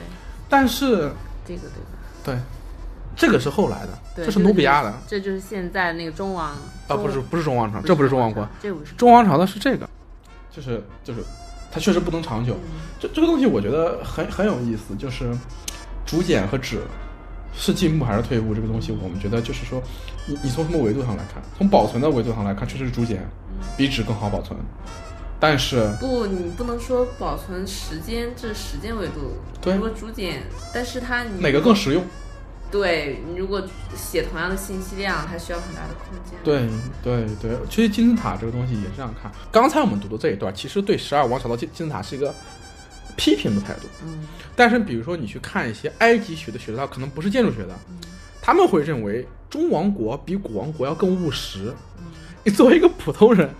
[0.47, 1.11] 但是
[1.45, 1.99] 这个对吧？
[2.24, 2.38] 对，
[3.16, 4.93] 这个是后来的，这是努比亚的。
[5.07, 6.51] 这就是现在那个中王
[6.88, 9.89] 啊，不是不是中王朝，这不是中王国，这不是中王朝的是这个，
[10.51, 11.20] 就是就是。
[11.76, 12.55] 它确实不能长久，
[12.99, 15.36] 这这个东西我觉得很很有意思，就是
[16.05, 16.82] 竹简和纸
[17.51, 18.53] 是进步还是退步？
[18.53, 19.82] 这个东西我们觉得就是说，
[20.28, 21.41] 你你从什么维度上来看？
[21.57, 23.28] 从保存的维度上来看，确实是竹简
[23.76, 24.55] 比纸更好保存，
[25.39, 29.36] 但是不，你不能说保存时间，这是时间维度。
[29.59, 32.03] 对，如果竹简，但是它哪个更实用？
[32.74, 33.61] 对你如果
[33.95, 36.34] 写同样的信息量，它需要很大的空间。
[36.43, 36.67] 对
[37.03, 39.32] 对对，其实金字塔这个东西也是这样看。
[39.51, 42.34] 刚才我们读的这一段，其实对十二王朝的金金字塔是一个
[43.15, 43.82] 批评的态度。
[44.03, 44.26] 嗯。
[44.55, 47.76] 但是比如说你去看一些埃及学的学者，可能不是建筑学的，
[48.41, 51.71] 他们会认为中王国比古王国要更务实。
[52.43, 53.51] 你作为一个普通人，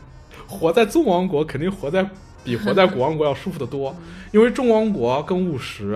[0.48, 2.04] 活在中王国肯定活在
[2.44, 3.96] 比活在古王国要舒服的多，
[4.32, 5.92] 因为中王国更务实，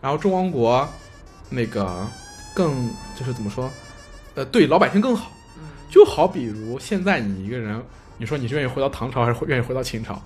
[0.00, 0.88] 然后中王国
[1.50, 2.06] 那个。
[2.54, 2.88] 更
[3.18, 3.70] 就是怎么说，
[4.34, 5.30] 呃，对老百姓更好，
[5.90, 7.82] 就好比如现在你一个人，
[8.18, 10.20] 你说你是愿意回到唐朝还是愿意回到秦朝？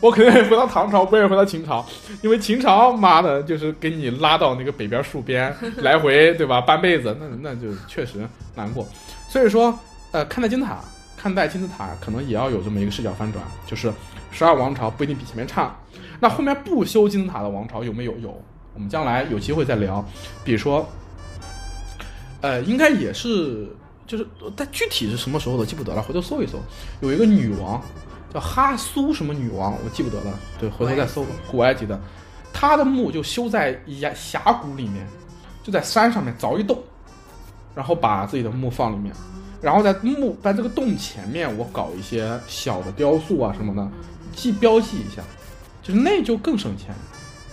[0.00, 1.84] 我肯定愿意回到唐朝，不愿意回到秦朝，
[2.22, 5.52] 因为秦朝妈的，就是给你拉到那个北边戍边，
[5.82, 8.24] 来回对吧，半辈子，那那就确实
[8.54, 8.86] 难过。
[9.28, 9.76] 所以说，
[10.12, 10.78] 呃，看待金字塔，
[11.16, 13.92] 看待金字塔，可能也要有这么一个视角翻转，就是
[14.30, 15.76] 十二王朝不一定比前面差，
[16.20, 18.16] 那后面不修金字塔的王朝有没有？
[18.18, 18.40] 有，
[18.74, 20.04] 我们将来有机会再聊，
[20.44, 20.88] 比如说。
[22.40, 23.68] 呃，应该也是，
[24.06, 24.24] 就是
[24.54, 26.56] 但具体是什么时候的记不得了，回头搜一搜。
[27.00, 27.82] 有一个女王
[28.32, 30.38] 叫哈苏什么女王，我记不得了。
[30.58, 31.26] 对，回头再搜。
[31.50, 32.00] 古埃及的，
[32.52, 35.04] 她的墓就修在崖峡谷里面，
[35.64, 36.80] 就在山上面凿一洞，
[37.74, 39.12] 然后把自己的墓放里面，
[39.60, 43.90] 然后在墓在这个洞前面，我搞一些小的雕塑啊什么的，
[44.36, 45.22] 记标记一下，
[45.82, 46.94] 就是那就更省钱。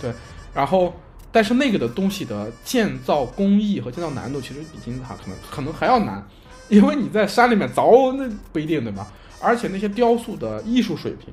[0.00, 0.12] 对，
[0.54, 0.94] 然后。
[1.36, 6.26] 但是那个的东西的建造工艺和建造难度其实比金字塔可能可能还要难，
[6.70, 9.06] 因为你在山里面凿那不一定对吧？
[9.38, 11.28] 而且那些雕塑的艺术水平，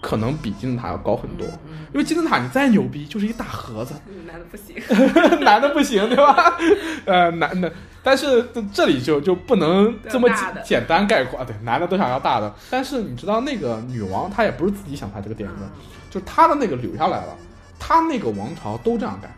[0.00, 1.44] 可能比金字塔要高很多。
[1.92, 3.92] 因为金字塔你再牛逼就是一大盒子，
[4.24, 4.76] 难的不行，
[5.42, 6.56] 难的不行对吧？
[7.06, 7.72] 呃，难的，
[8.04, 10.28] 但是这里就就不能这么
[10.64, 11.44] 简单概括啊。
[11.44, 12.54] 对，男的都想要大的。
[12.70, 15.64] 但是你知道那个女王她也不是自己想拍这个点子，
[16.08, 17.36] 就是她的那个留下来了，
[17.80, 19.34] 她那个王朝都这样干。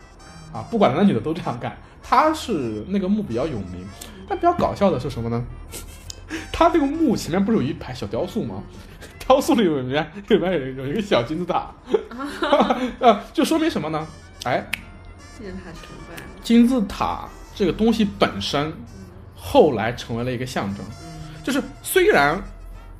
[0.53, 1.75] 啊，不管男女的都这样干。
[2.05, 3.87] 他是那个墓比较有名，
[4.27, 5.43] 但比较搞笑的是什么呢？
[6.51, 8.61] 他那个墓前面不是有一排小雕塑吗？
[9.25, 11.71] 雕塑里面里面有有一个小金字塔，
[12.99, 14.05] 啊，就说明什么呢？
[14.43, 14.63] 哎，
[15.39, 16.21] 金字塔崇拜。
[16.43, 18.73] 金字塔这个东西本身，
[19.33, 20.85] 后来成为了一个象征。
[21.41, 22.39] 就是虽然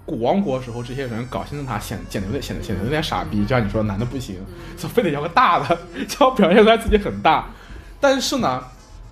[0.06, 4.38] 古王国时候这些人搞金字塔显显得有点显得显得有点傻逼，就像你说男的不行，
[4.78, 5.78] 就非得要个大的，
[6.08, 7.48] 就要表现出来自己很大。
[8.02, 8.62] 但是呢，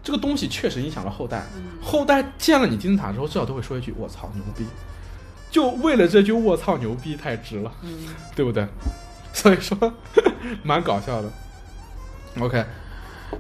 [0.04, 1.44] 这个东西确实影响了后代。
[1.82, 4.66] 后代见了你金字塔之后，至少都会说一句：“我操，牛逼！”
[5.50, 7.72] 就为了这句“我操，牛逼”太值了，
[8.36, 8.68] 对不对？
[9.32, 9.78] 所以说，
[10.62, 11.32] 蛮搞笑的。
[12.40, 12.66] OK，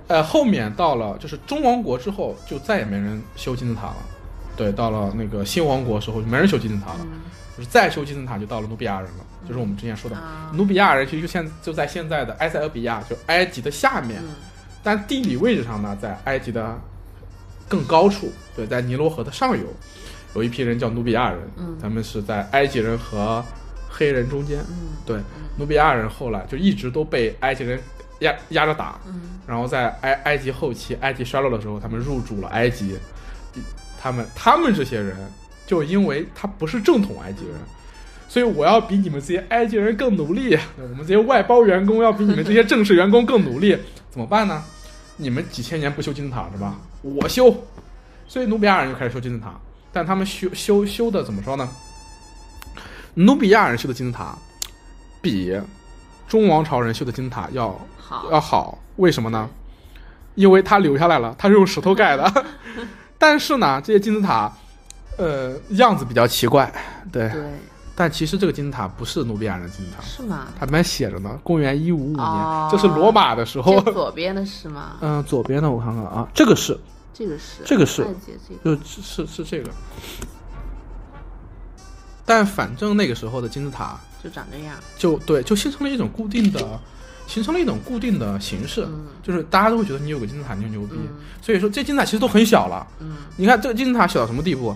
[0.07, 3.95] 呃，后面到了就是中王国之后，就再也没人修金字塔了。
[4.55, 6.99] 对，到了那个新王国时候，就没人修金字塔了。
[7.61, 9.25] 就是再修金字塔，就到了努比亚人了。
[9.47, 10.17] 就是我们之前说的，
[10.53, 14.19] 努比亚人其实就现就在现在的埃塞俄比亚，就埃及的下面。
[14.81, 16.75] 但地理位置上呢，在埃及的
[17.67, 19.63] 更高处，对，在尼罗河的上游，
[20.33, 21.39] 有一批人叫努比亚人，
[21.79, 23.43] 他们是在埃及人和
[23.87, 24.63] 黑人中间，
[25.05, 25.19] 对，
[25.57, 27.79] 努比亚人后来就一直都被埃及人
[28.19, 28.99] 压压着打，
[29.45, 32.97] 然后在埃埃及后期，埃及衰落的时候，他们入主了埃及，
[33.99, 35.15] 他们他们这些人
[35.71, 37.55] 就因为他不是正统埃及人，
[38.27, 43.77] 所以我要比你们这些埃及人更努力，我们这些外包员工要比你们这些正式员工更努力。
[44.09, 44.61] 怎么办呢？
[45.15, 46.75] 你们几千年不修金字塔是吧？
[47.01, 47.55] 我修，
[48.27, 49.57] 所以努比亚人就开始修金字塔。
[49.93, 51.69] 但他们修修修的怎么说呢？
[53.13, 54.37] 努比亚人修的金字塔
[55.21, 55.57] 比
[56.27, 58.77] 中王朝人修的金字塔要好要好。
[58.97, 59.49] 为什么呢？
[60.35, 62.45] 因为他留下来了，他是用石头盖的。
[63.17, 64.51] 但是呢，这些金字塔，
[65.21, 66.71] 呃，样子比较奇怪。
[67.11, 67.29] 对。
[67.29, 67.41] 对。
[67.93, 70.47] 但其实这个金字塔不是努比亚人金字塔，是吗？
[70.57, 73.79] 它里面写着呢，公元一五五年，这是罗马的时候。
[73.81, 74.93] 左边的是吗？
[75.01, 76.75] 嗯，左边的我看看啊，这个是，
[77.13, 78.07] 这个是，这个是，
[78.63, 79.69] 就是是这个。
[82.25, 86.79] 但反正那个时候的金字塔就长这样，就对，就形成了一种固定的，
[87.27, 88.87] 形成了一种固定的形式，
[89.21, 90.95] 就是大家都会觉得你有个金字塔你就牛逼。
[91.41, 92.87] 所以说这金字塔其实都很小了。
[92.99, 94.75] 嗯，你看这个金字塔小到什么地步？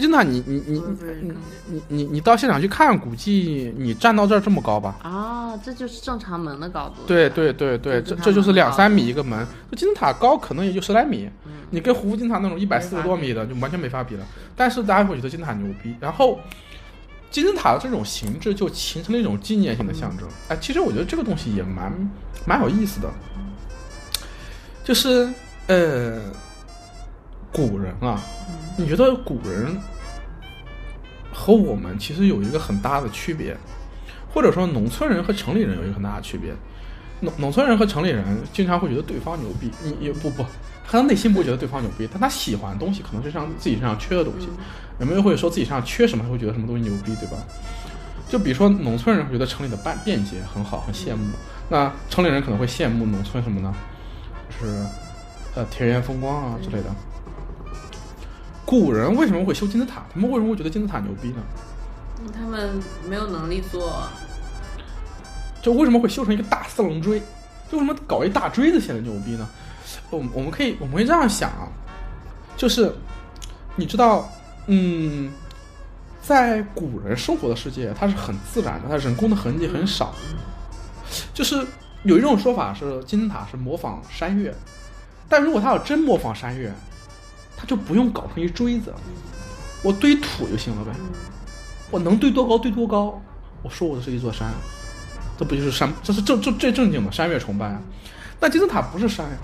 [0.00, 0.82] 金字塔，你你你
[1.22, 1.32] 你
[1.66, 4.96] 你你你到现场去看，估计你站到这儿这么高吧？
[5.02, 7.02] 啊，这就是正常门的高度。
[7.06, 9.46] 对对对对，这这就是两三米一个门。
[9.70, 11.28] 这金字塔高可能也就十来米，
[11.70, 14.26] 你跟胡夫金字塔那种一百四十多米的就完全没法比了。
[14.54, 16.38] 但是大家会觉得金字塔牛逼，然后
[17.30, 20.28] 金字塔的这种形制就形成了一种纪念性的象征。
[20.48, 21.90] 哎，其实我觉得这个东西也蛮
[22.46, 23.10] 蛮有意思的，
[24.84, 25.26] 就是
[25.68, 26.20] 呃。
[27.52, 28.20] 古人啊，
[28.76, 29.76] 你觉得古人
[31.32, 33.56] 和我们其实有一个很大的区别，
[34.32, 36.54] 或者说农村人和城里人有一个很大的区别。
[37.20, 40.42] 农农村人和城里人经常会觉得对方牛逼，你也不不，
[40.86, 44.48] 可能内心不会觉得对方牛逼，但他喜欢的东西可能是像自己身上缺的东西。
[44.98, 47.38] 人们又会说自己身上缺什么，会觉得什么东西牛逼，对吧？
[48.28, 51.24] 就比如说农村人会觉得城里的便便捷很好，很羡慕。
[51.70, 53.74] 那城里人可能会羡慕农村什么呢？
[54.50, 54.84] 就是
[55.54, 56.94] 呃田园风光啊之类的。
[58.66, 60.02] 古人为什么会修金字塔？
[60.12, 61.36] 他们为什么会觉得金字塔牛逼呢？
[62.34, 64.02] 他们没有能力做。
[65.62, 67.20] 就为什么会修成一个大四棱锥？
[67.70, 69.48] 就为什么搞一大锥子显得牛逼呢？
[70.10, 71.68] 我我们可以我们会这样想啊，
[72.56, 72.92] 就是
[73.76, 74.28] 你知道，
[74.66, 75.30] 嗯，
[76.20, 80.12] 在古人生活的世界，它是很自然的，它人工的痕迹很少。
[81.32, 81.64] 就是
[82.02, 84.52] 有一种说法是金字塔是模仿山岳，
[85.28, 86.72] 但如果它要真模仿山岳。
[87.56, 88.92] 他就不用搞成一锥子，
[89.82, 90.92] 我堆土就行了呗。
[91.90, 93.20] 我能堆多高堆多高。
[93.62, 94.52] 我说我的是一座山，
[95.38, 95.92] 这不就是山？
[96.02, 97.80] 这是正正最正经的山岳崇拜啊。
[98.38, 99.36] 那金字塔不是山呀，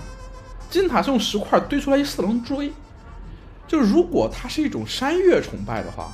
[0.69, 2.71] 金字塔是用石块堆出来一四棱锥。
[3.67, 6.11] 就是如果它是一种山岳崇拜的话，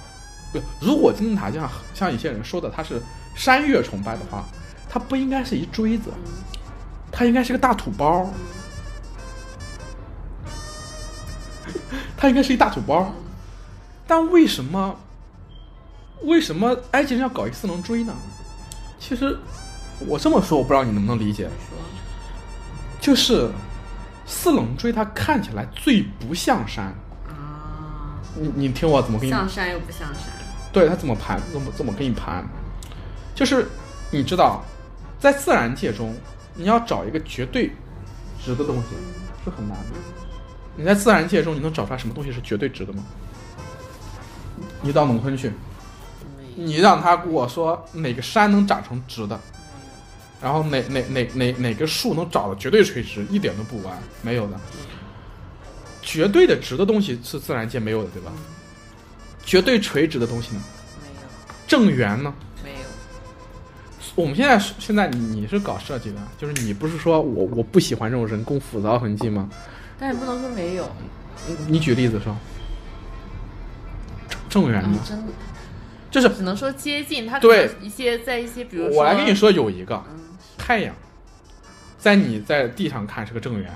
[0.53, 3.01] 不，如果金字塔像像一些人说的它是
[3.35, 4.45] 山岳崇拜的话，
[4.89, 6.09] 它不应该是一锥子，
[7.11, 8.31] 它应该是个大土包。
[12.19, 13.13] 它应该是一大土包，
[14.05, 14.93] 但为什么？
[16.23, 18.13] 为什么埃及人要搞一四棱锥呢？
[18.99, 19.39] 其实
[19.99, 21.49] 我这么说，我不知道你能不能理解。
[22.99, 23.49] 就是
[24.25, 26.93] 四棱锥，它看起来最不像山
[27.25, 28.19] 啊！
[28.35, 30.25] 你你听我怎么给你像山又不像山？
[30.73, 31.41] 对，它怎么盘？
[31.53, 32.45] 怎么怎么给你盘？
[33.33, 33.65] 就是
[34.11, 34.61] 你知道，
[35.17, 36.13] 在自然界中，
[36.53, 37.71] 你要找一个绝对
[38.43, 38.89] 直的东西
[39.45, 40.28] 是很难的。
[40.79, 43.03] 你在自然界中，你能找出来什么东西是绝对值的吗？
[44.81, 45.51] 你到农村去，
[46.55, 49.37] 你让他跟我说哪个山能长成直的，
[50.41, 54.57] 然后哪哪哪哪哪个树能长得绝对垂直，一点都不弯，没有的。
[56.01, 58.31] 绝对的直的东西是自然界没有的，对吧？
[59.43, 60.63] 绝对垂直的东西呢？
[61.01, 61.27] 没有。
[61.67, 62.33] 正圆呢？
[62.63, 62.77] 没有。
[64.15, 69.49] 我们现在现在你是搞设计的，就是你不是说我我不喜欢这种人工复杂痕迹吗？
[69.99, 70.89] 但也不能说没有。
[71.67, 72.35] 你举例子说，
[74.49, 75.23] 正圆的，真
[76.11, 77.39] 就是只能说接近它。
[77.39, 80.03] 对一些在一些，比如我来跟你说有一个
[80.57, 80.93] 太阳，
[81.97, 83.71] 在你在地上看是个正圆，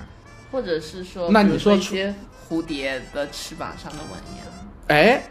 [0.51, 2.13] 或者是说那你说一些
[2.49, 4.47] 蝴蝶的翅膀上的纹样，
[4.87, 5.23] 哎，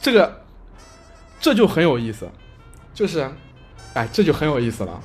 [0.00, 0.42] 这个
[1.40, 2.28] 这就很有意思，
[2.92, 3.30] 就是，
[3.94, 5.00] 哎，这就很有意思了。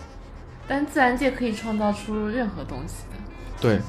[0.68, 3.80] 但自然界可以创造出任何东西的，对。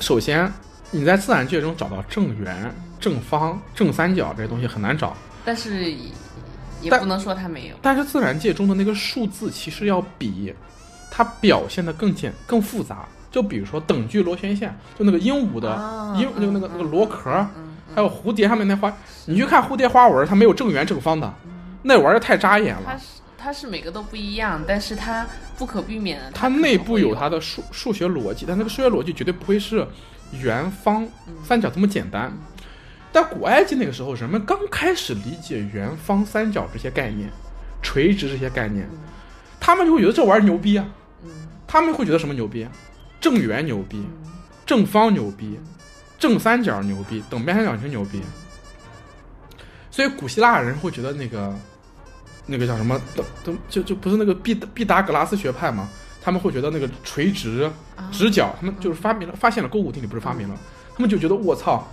[0.00, 0.50] 首先，
[0.90, 5.92] 你在自然界中找到正圆、正方、正三角这些东西很难找，但是
[6.80, 7.76] 也不能说它没有。
[7.82, 10.54] 但是自然界中的那个数字其实要比
[11.10, 13.06] 它表现的更简、更复杂。
[13.30, 15.68] 就比如说等距螺旋线，就那个鹦鹉的
[16.16, 17.30] 鹦那个那个那个螺壳，
[17.94, 18.90] 还有蝴蝶上面那花，
[19.26, 21.30] 你去看蝴蝶花纹，它没有正圆正方的，
[21.82, 22.98] 那玩意儿太扎眼了。
[23.38, 25.24] 它是每个都不一样，但是它
[25.56, 26.32] 不可避免的。
[26.32, 29.86] 它内部有它的数数学逻辑，但那个数学逻辑绝对不会是
[30.32, 31.08] 圆方
[31.44, 32.36] 三角这么简单。
[33.12, 37.30] 但古埃及那个时候，人们刚开始理解圆方三角这些概念，
[37.80, 38.86] 垂直这些概念，
[39.58, 40.84] 他们就会觉得这玩意儿牛逼啊。
[41.66, 42.66] 他们会觉得什么牛逼？
[43.20, 44.04] 正圆牛逼，
[44.66, 45.58] 正方牛逼，
[46.18, 48.22] 正三角牛逼，等边三角形牛逼。
[49.90, 51.54] 所以古希腊人会觉得那个，
[52.48, 53.00] 那个叫什么？
[53.14, 55.88] 都都就就不是那个毕毕达哥拉斯学派吗？
[56.20, 57.70] 他们会觉得那个垂直
[58.10, 60.58] 直角，他们就是发明了发现了勾股定理，不是发明了？
[60.94, 61.86] 他们就觉得我操，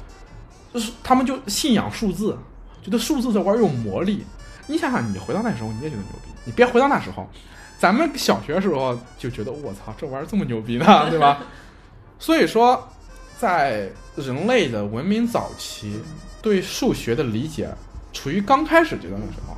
[0.74, 2.36] 就是他们就信仰数字，
[2.82, 4.26] 觉得数字这玩意儿有魔力。
[4.68, 6.32] 你想想，你回到那时候，你也觉得牛逼。
[6.44, 7.30] 你别回到那时候。
[7.78, 11.40] 咱们小学时候就觉得我操，这玩意儿这么牛逼呢，对吧？
[12.18, 12.90] 所以说，
[13.38, 16.00] 在人类的文明早期，
[16.42, 17.70] 对数学的理解
[18.14, 19.58] 处于刚开始阶段的时候，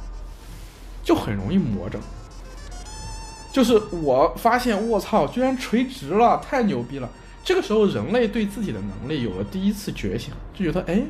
[1.07, 1.97] 就很容易魔怔。
[3.49, 7.09] 就是我发现，我操，居然垂直了，太牛逼了！
[7.45, 11.01] 这个时候，人类对自己的能力有了第一次觉醒，就觉得，哎，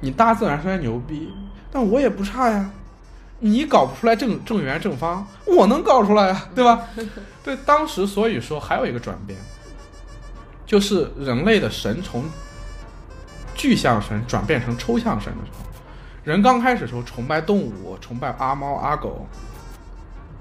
[0.00, 1.28] 你大自然虽然牛逼，
[1.72, 2.70] 但我也不差呀。
[3.40, 6.88] 你搞不出来正正圆正方，我能搞出来啊，对吧？
[7.42, 9.36] 对，当时所以说还有一个转变，
[10.64, 12.22] 就是人类的神从
[13.56, 15.71] 具象神转变成抽象神的时候，
[16.24, 19.26] 人刚开始时候崇拜动物，崇拜阿猫阿狗，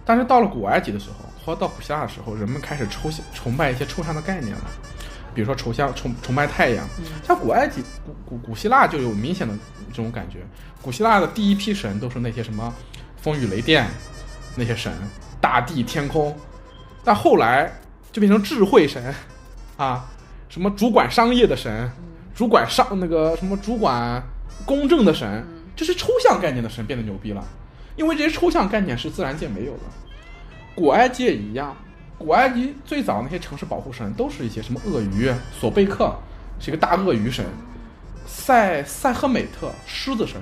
[0.06, 4.62] 但是到了古埃及的时候，或到古希腊的时候，人们开始抽象崇拜一些抽象的概念了，
[5.34, 6.88] 比如说抽象崇崇拜太阳，
[7.24, 9.54] 像古埃及、古古古希腊就有明显的
[9.90, 10.40] 这种感觉。
[10.84, 12.74] 古希腊的第一批神都是那些什么？
[13.18, 13.88] 风雨雷电，
[14.56, 14.92] 那些神，
[15.40, 16.36] 大地天空，
[17.04, 17.72] 但后来
[18.12, 19.14] 就变成智慧神，
[19.78, 20.06] 啊，
[20.50, 21.92] 什么主管商业的神，
[22.34, 24.22] 主管商那个什么主管
[24.66, 25.46] 公正的神，
[25.82, 27.44] 这些抽象概念的神变得牛逼了，
[27.96, 29.80] 因为这些抽象概念是自然界没有的。
[30.76, 31.76] 古埃及也一样，
[32.20, 36.16] 古埃及最早那些城市保护神都是一些什么鳄鱼，索贝克
[36.60, 37.44] 是一个大鳄鱼神，
[38.28, 40.40] 塞塞赫美特狮子神。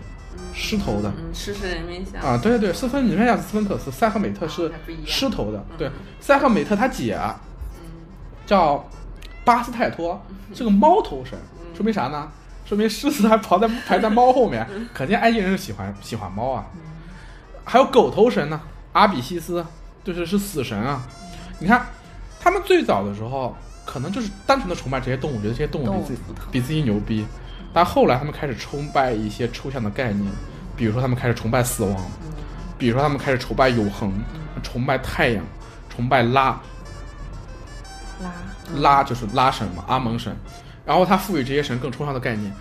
[0.54, 4.70] 狮头的，狮身人面像啊，对对对，狮身人面像是斯芬克斯，塞赫美特是
[5.06, 7.18] 狮头的，对，塞赫美特他姐，
[8.46, 8.86] 叫
[9.46, 10.22] 巴斯泰托，
[10.54, 11.40] 是个猫头神，
[11.74, 12.30] 说明啥呢？
[12.70, 14.63] 说明狮子还跑在 排在猫后面，
[14.93, 16.63] 可见埃及人是喜欢喜欢猫啊。
[17.65, 18.61] 还有狗头神呢，
[18.93, 19.65] 阿比西斯，
[20.03, 21.01] 就是是死神啊。
[21.57, 21.88] 你看，
[22.39, 23.57] 他们最早的时候
[23.88, 27.26] 可能就是单纯的崇拜这些动物，觉得这些动物比自己比自己牛逼。
[27.74, 30.32] 但后来他们开始崇拜一些抽象的概念，
[30.76, 31.95] 比如说他们开始崇拜死亡，
[32.78, 34.13] 比如说他们开始崇拜永恒，
[34.61, 35.43] 崇拜太阳，
[35.89, 36.61] 崇拜拉，
[38.22, 38.32] 拉
[38.76, 40.36] 拉就是拉神嘛，阿蒙神，
[40.90, 42.52] 然后他赋予这些神更抽象的概念，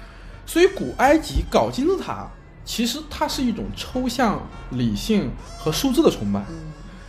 [0.44, 2.28] 所以古埃及搞金字塔，
[2.62, 6.42] 其实它是一种抽象、理性和数字的崇拜，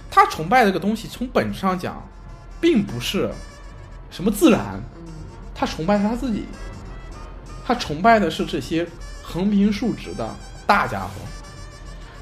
[0.10, 2.02] 他崇拜这个东西从本质上讲，
[2.62, 3.30] 并不是
[4.10, 4.82] 什么自然，
[5.54, 6.46] 他崇拜是他自己。
[7.66, 8.88] 他崇拜的是这些
[9.22, 10.34] 横平竖直的
[10.66, 11.10] 大家伙，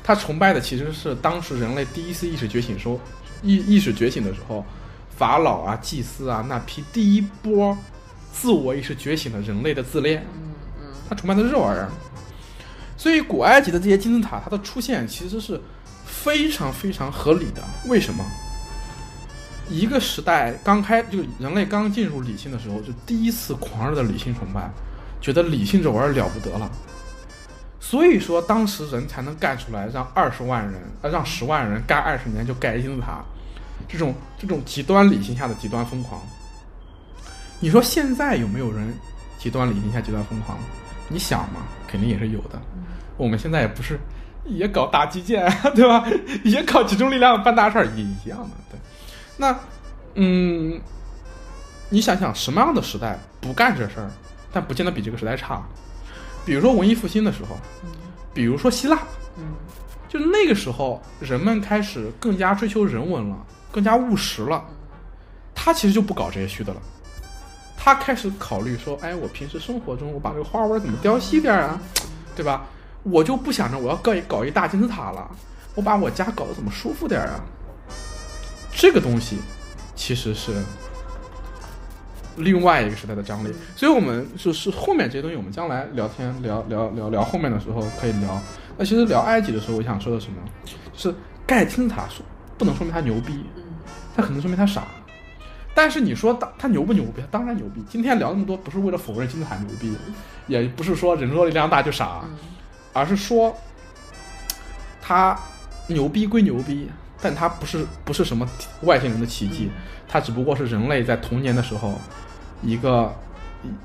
[0.04, 3.00] 他崇拜的其实是当时人类第一次意识觉醒时候，
[3.44, 4.66] 意意识觉醒的时候，
[5.16, 7.78] 法老啊、祭司啊那批第一波
[8.40, 10.24] 自我意识觉醒的人类的自恋。
[11.10, 11.90] 他崇拜的是这玩意儿。
[12.96, 15.60] 所以古埃及的这些金字塔，它的出现其实是
[16.06, 17.64] 非常非常合理的。
[17.88, 18.24] 为什么？
[19.70, 24.70] 一个时代刚开，就人类刚进入理性的时候，就第一次狂热的理性崇拜。
[25.20, 26.72] 觉得理性这玩意儿了不得了，
[27.80, 33.26] 所以说当时人才能干出来，让二十万人啊，让十万人干二十年就盖金字塔，
[33.88, 36.22] 这种这种极端理性下的极端疯狂。
[37.60, 38.94] 你说现在有没有人
[39.38, 40.58] 极端理性下极端疯狂？
[41.08, 42.62] 你想嘛，肯定也是有的。
[43.18, 44.00] 我们现在也不是
[44.46, 46.06] 也搞大基建， 对吧？
[46.44, 48.50] 也搞集中力量办大事儿，也一样的。
[48.70, 48.80] 对，
[49.38, 49.58] 那
[50.16, 50.80] 嗯，
[51.90, 54.12] 你想想什么样的时代不干这事儿，
[54.52, 55.64] 但不见得比这个时代差。
[56.46, 57.58] 比如说文艺复兴的时候，
[58.34, 59.00] 比如说希腊，
[59.38, 59.44] 嗯，
[60.08, 63.38] 就那个时候人们开始更加追求人文了，
[63.72, 64.64] 更加务实了。
[65.56, 66.82] 他其实就不搞这些虚的了，
[67.88, 71.80] 他开始考虑说，哎，我平时生活中我把这个花纹怎么雕细点啊，
[72.36, 72.66] 对吧？
[73.04, 75.32] 我就不想着我要搞一搞一大金字塔了，
[75.74, 77.40] 我把我家搞得怎么舒服点啊？
[78.74, 79.38] 这个东西
[79.96, 80.52] 其实是
[82.36, 88.38] 另外一个时代的张力，所以我们就是后面这些东西，我们将来聊天聊聊聊聊后面的时候可以聊。
[88.78, 90.42] 那其实聊埃及的时候，我想说的什么，
[90.92, 91.16] 就是
[91.46, 92.18] 盖金字塔说
[92.58, 93.46] 不能说明他牛逼，
[94.14, 94.84] 他可能说明他傻。
[95.78, 97.22] 但是你说他他牛不牛逼？
[97.22, 97.84] 他当然牛逼。
[97.88, 99.96] 今天聊那么多，不是为了否认金字塔牛逼，
[100.48, 102.26] 也不是说人多力量大就傻。
[102.94, 103.56] 而是说，
[105.00, 105.40] 他
[105.86, 106.90] 牛逼归牛逼，
[107.22, 108.50] 但他不是不是什么
[108.82, 109.70] 外星人的奇迹，
[110.08, 111.94] 他只不过是人类在童年的时候，
[112.64, 113.14] 一个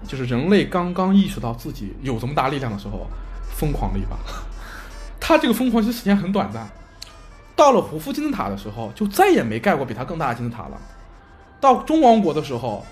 [0.09, 3.07] 就是人类刚刚意识到自己有这么大力量的时候，
[3.55, 4.17] 疯狂了一把。
[5.21, 6.67] 他这个疯狂其实时间很短暂，
[7.55, 10.81] 到了胡夫金字塔的时候，就再也没盖过比他更大的金字塔了。
[11.63, 12.85] 到中王国的时候，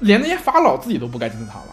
[0.00, 1.66] 连那些法老自己都不盖金字塔了。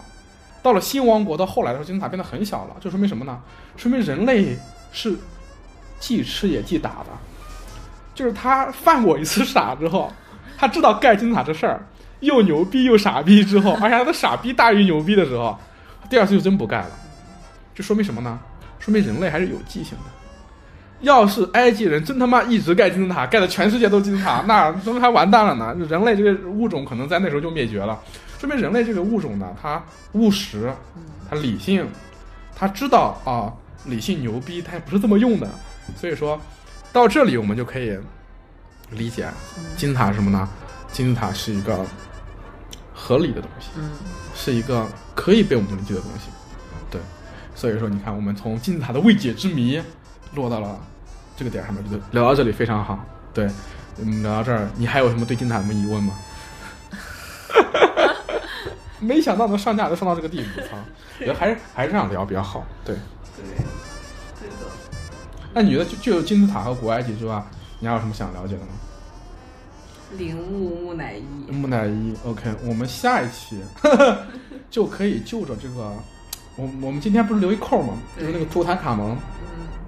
[0.62, 3.42] 到了新王国，到后来的时候，金字塔变得很小了，就说明什么呢？
[3.78, 4.60] 说明人类
[4.92, 5.18] 是
[5.98, 7.06] 既吃也既打的，
[8.14, 10.12] 就是他犯过一次傻之后，
[10.58, 11.88] 他知道盖金字塔这事儿
[12.20, 15.58] 又牛逼又傻逼之后，而且他的傻逼大于牛逼的时候，
[16.10, 16.92] 第二次就真不盖了。
[17.74, 18.38] 这说明什么呢？
[18.78, 20.19] 说明人类还是有记性的。
[21.02, 25.76] 要是埃及人真他妈一直盖金字塔，盖的全世界都金字塔，那说明还完蛋了呢。
[25.88, 28.00] 人类这个物种可能在那时候就灭绝了。
[28.38, 29.84] 说明人类这个物种呢，它
[30.14, 30.72] 务实，
[31.30, 31.88] 它理性，
[32.56, 33.52] 它知道啊，
[33.86, 35.50] 理性牛逼，它也不是这么用的。
[35.96, 36.40] 所以说，
[36.92, 37.98] 到这里我们就可以
[38.92, 39.28] 理解
[39.76, 40.48] 金字塔是什么呢？
[40.92, 41.86] 金字塔是一个
[42.94, 43.70] 合理的东西，
[44.36, 46.30] 是一个可以被我们理解的东西。
[46.90, 47.00] 对，
[47.56, 49.82] 所以说你看，我们从金字塔的未解之谜
[50.34, 50.80] 落到了
[51.36, 53.00] 这个点上面，就聊到这里非常好。
[53.34, 53.48] 对，
[53.98, 56.14] 嗯，聊到这儿，你还有什么对金字塔什么疑问吗？
[59.00, 60.76] 没想到能上架都上到这个地步，操！
[61.20, 62.96] 觉得还是还是这样聊比较好，对。
[63.38, 63.46] 对，
[64.42, 64.56] 对的。
[65.54, 67.42] 那你觉得就就金字塔和古埃及之外，
[67.80, 68.68] 你还有什么想了解的吗？
[70.18, 71.52] 陵墓木乃伊。
[71.52, 73.62] 木乃伊，OK，我们下一期
[74.70, 75.94] 就可以就着这个，
[76.56, 77.94] 我我们今天不是留一扣吗？
[78.20, 79.16] 就是那个图坦卡蒙。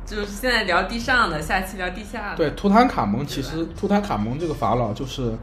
[0.06, 2.38] 嗯，就是现在聊地上的，下期聊地下的。
[2.38, 5.34] 对，图坦卡蒙其实图坦卡蒙这个法老就是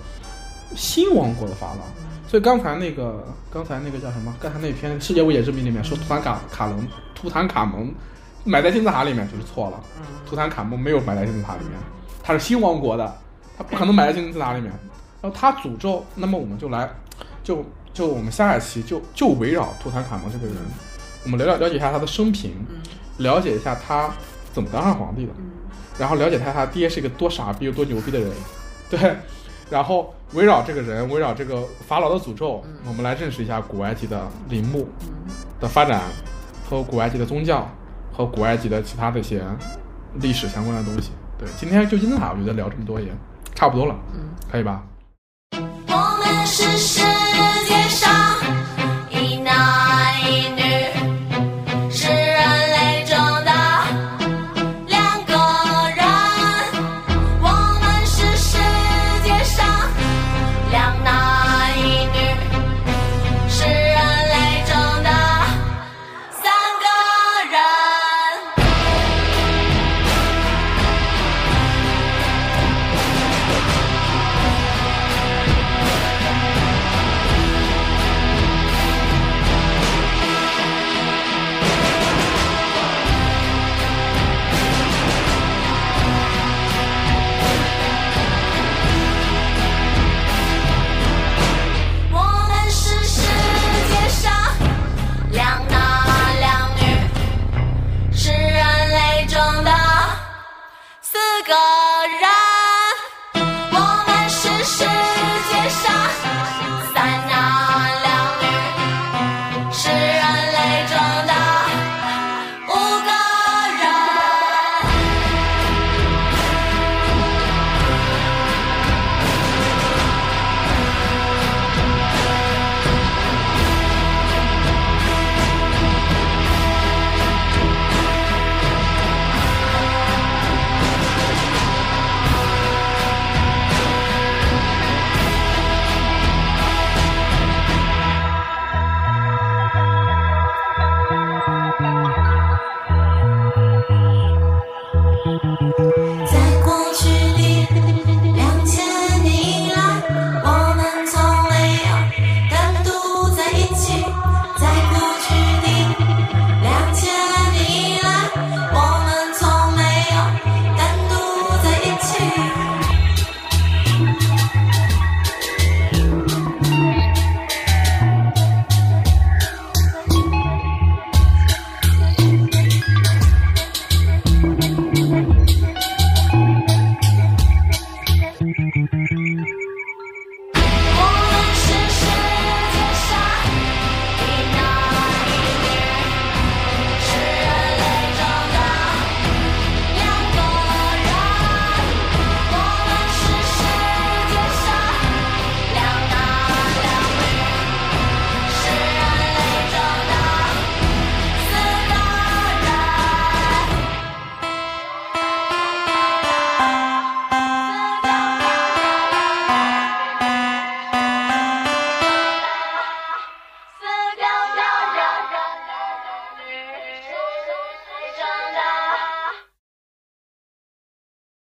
[0.75, 1.83] 新王国的法老。
[2.29, 4.35] 所以刚才那个，刚才那个叫什么？
[4.39, 7.91] 刚才那篇《世界未解之谜》里面说图坦卡卡隆、图坦卡蒙
[8.45, 9.81] 埋在金字塔里面就是错了。
[10.29, 11.73] 图坦卡蒙没有埋在金字塔里面，
[12.23, 13.17] 他是新王国的，
[13.57, 14.71] 他不可能埋在金字塔里面。
[15.23, 16.89] 然后他诅咒，那么我们就来，
[17.43, 20.57] 就就我们下一期就就围绕图坦卡蒙这个人，
[21.25, 22.53] 我们了了了解一下他的生平，
[23.17, 24.11] 了解一下他
[24.59, 25.33] 怎么当上皇帝的，
[25.99, 28.31] 然后了解他他爹是一个多傻逼又多牛逼的人，
[28.91, 29.17] 对。
[29.71, 34.89] 然后围绕这个人，围绕这个法老的诅咒，我们来认识一下古埃及的陵墓
[35.61, 36.05] 的发展，
[36.69, 37.71] 和古埃及的宗教，
[38.11, 39.45] 和古埃及的其他的一些
[40.15, 41.13] 历史相关的东西。
[41.39, 43.09] 对，今天就金字塔，我觉得聊这么多也
[43.55, 44.83] 差不多了，嗯，可以吧？
[45.87, 47.01] 我们是世
[47.69, 48.38] 界上。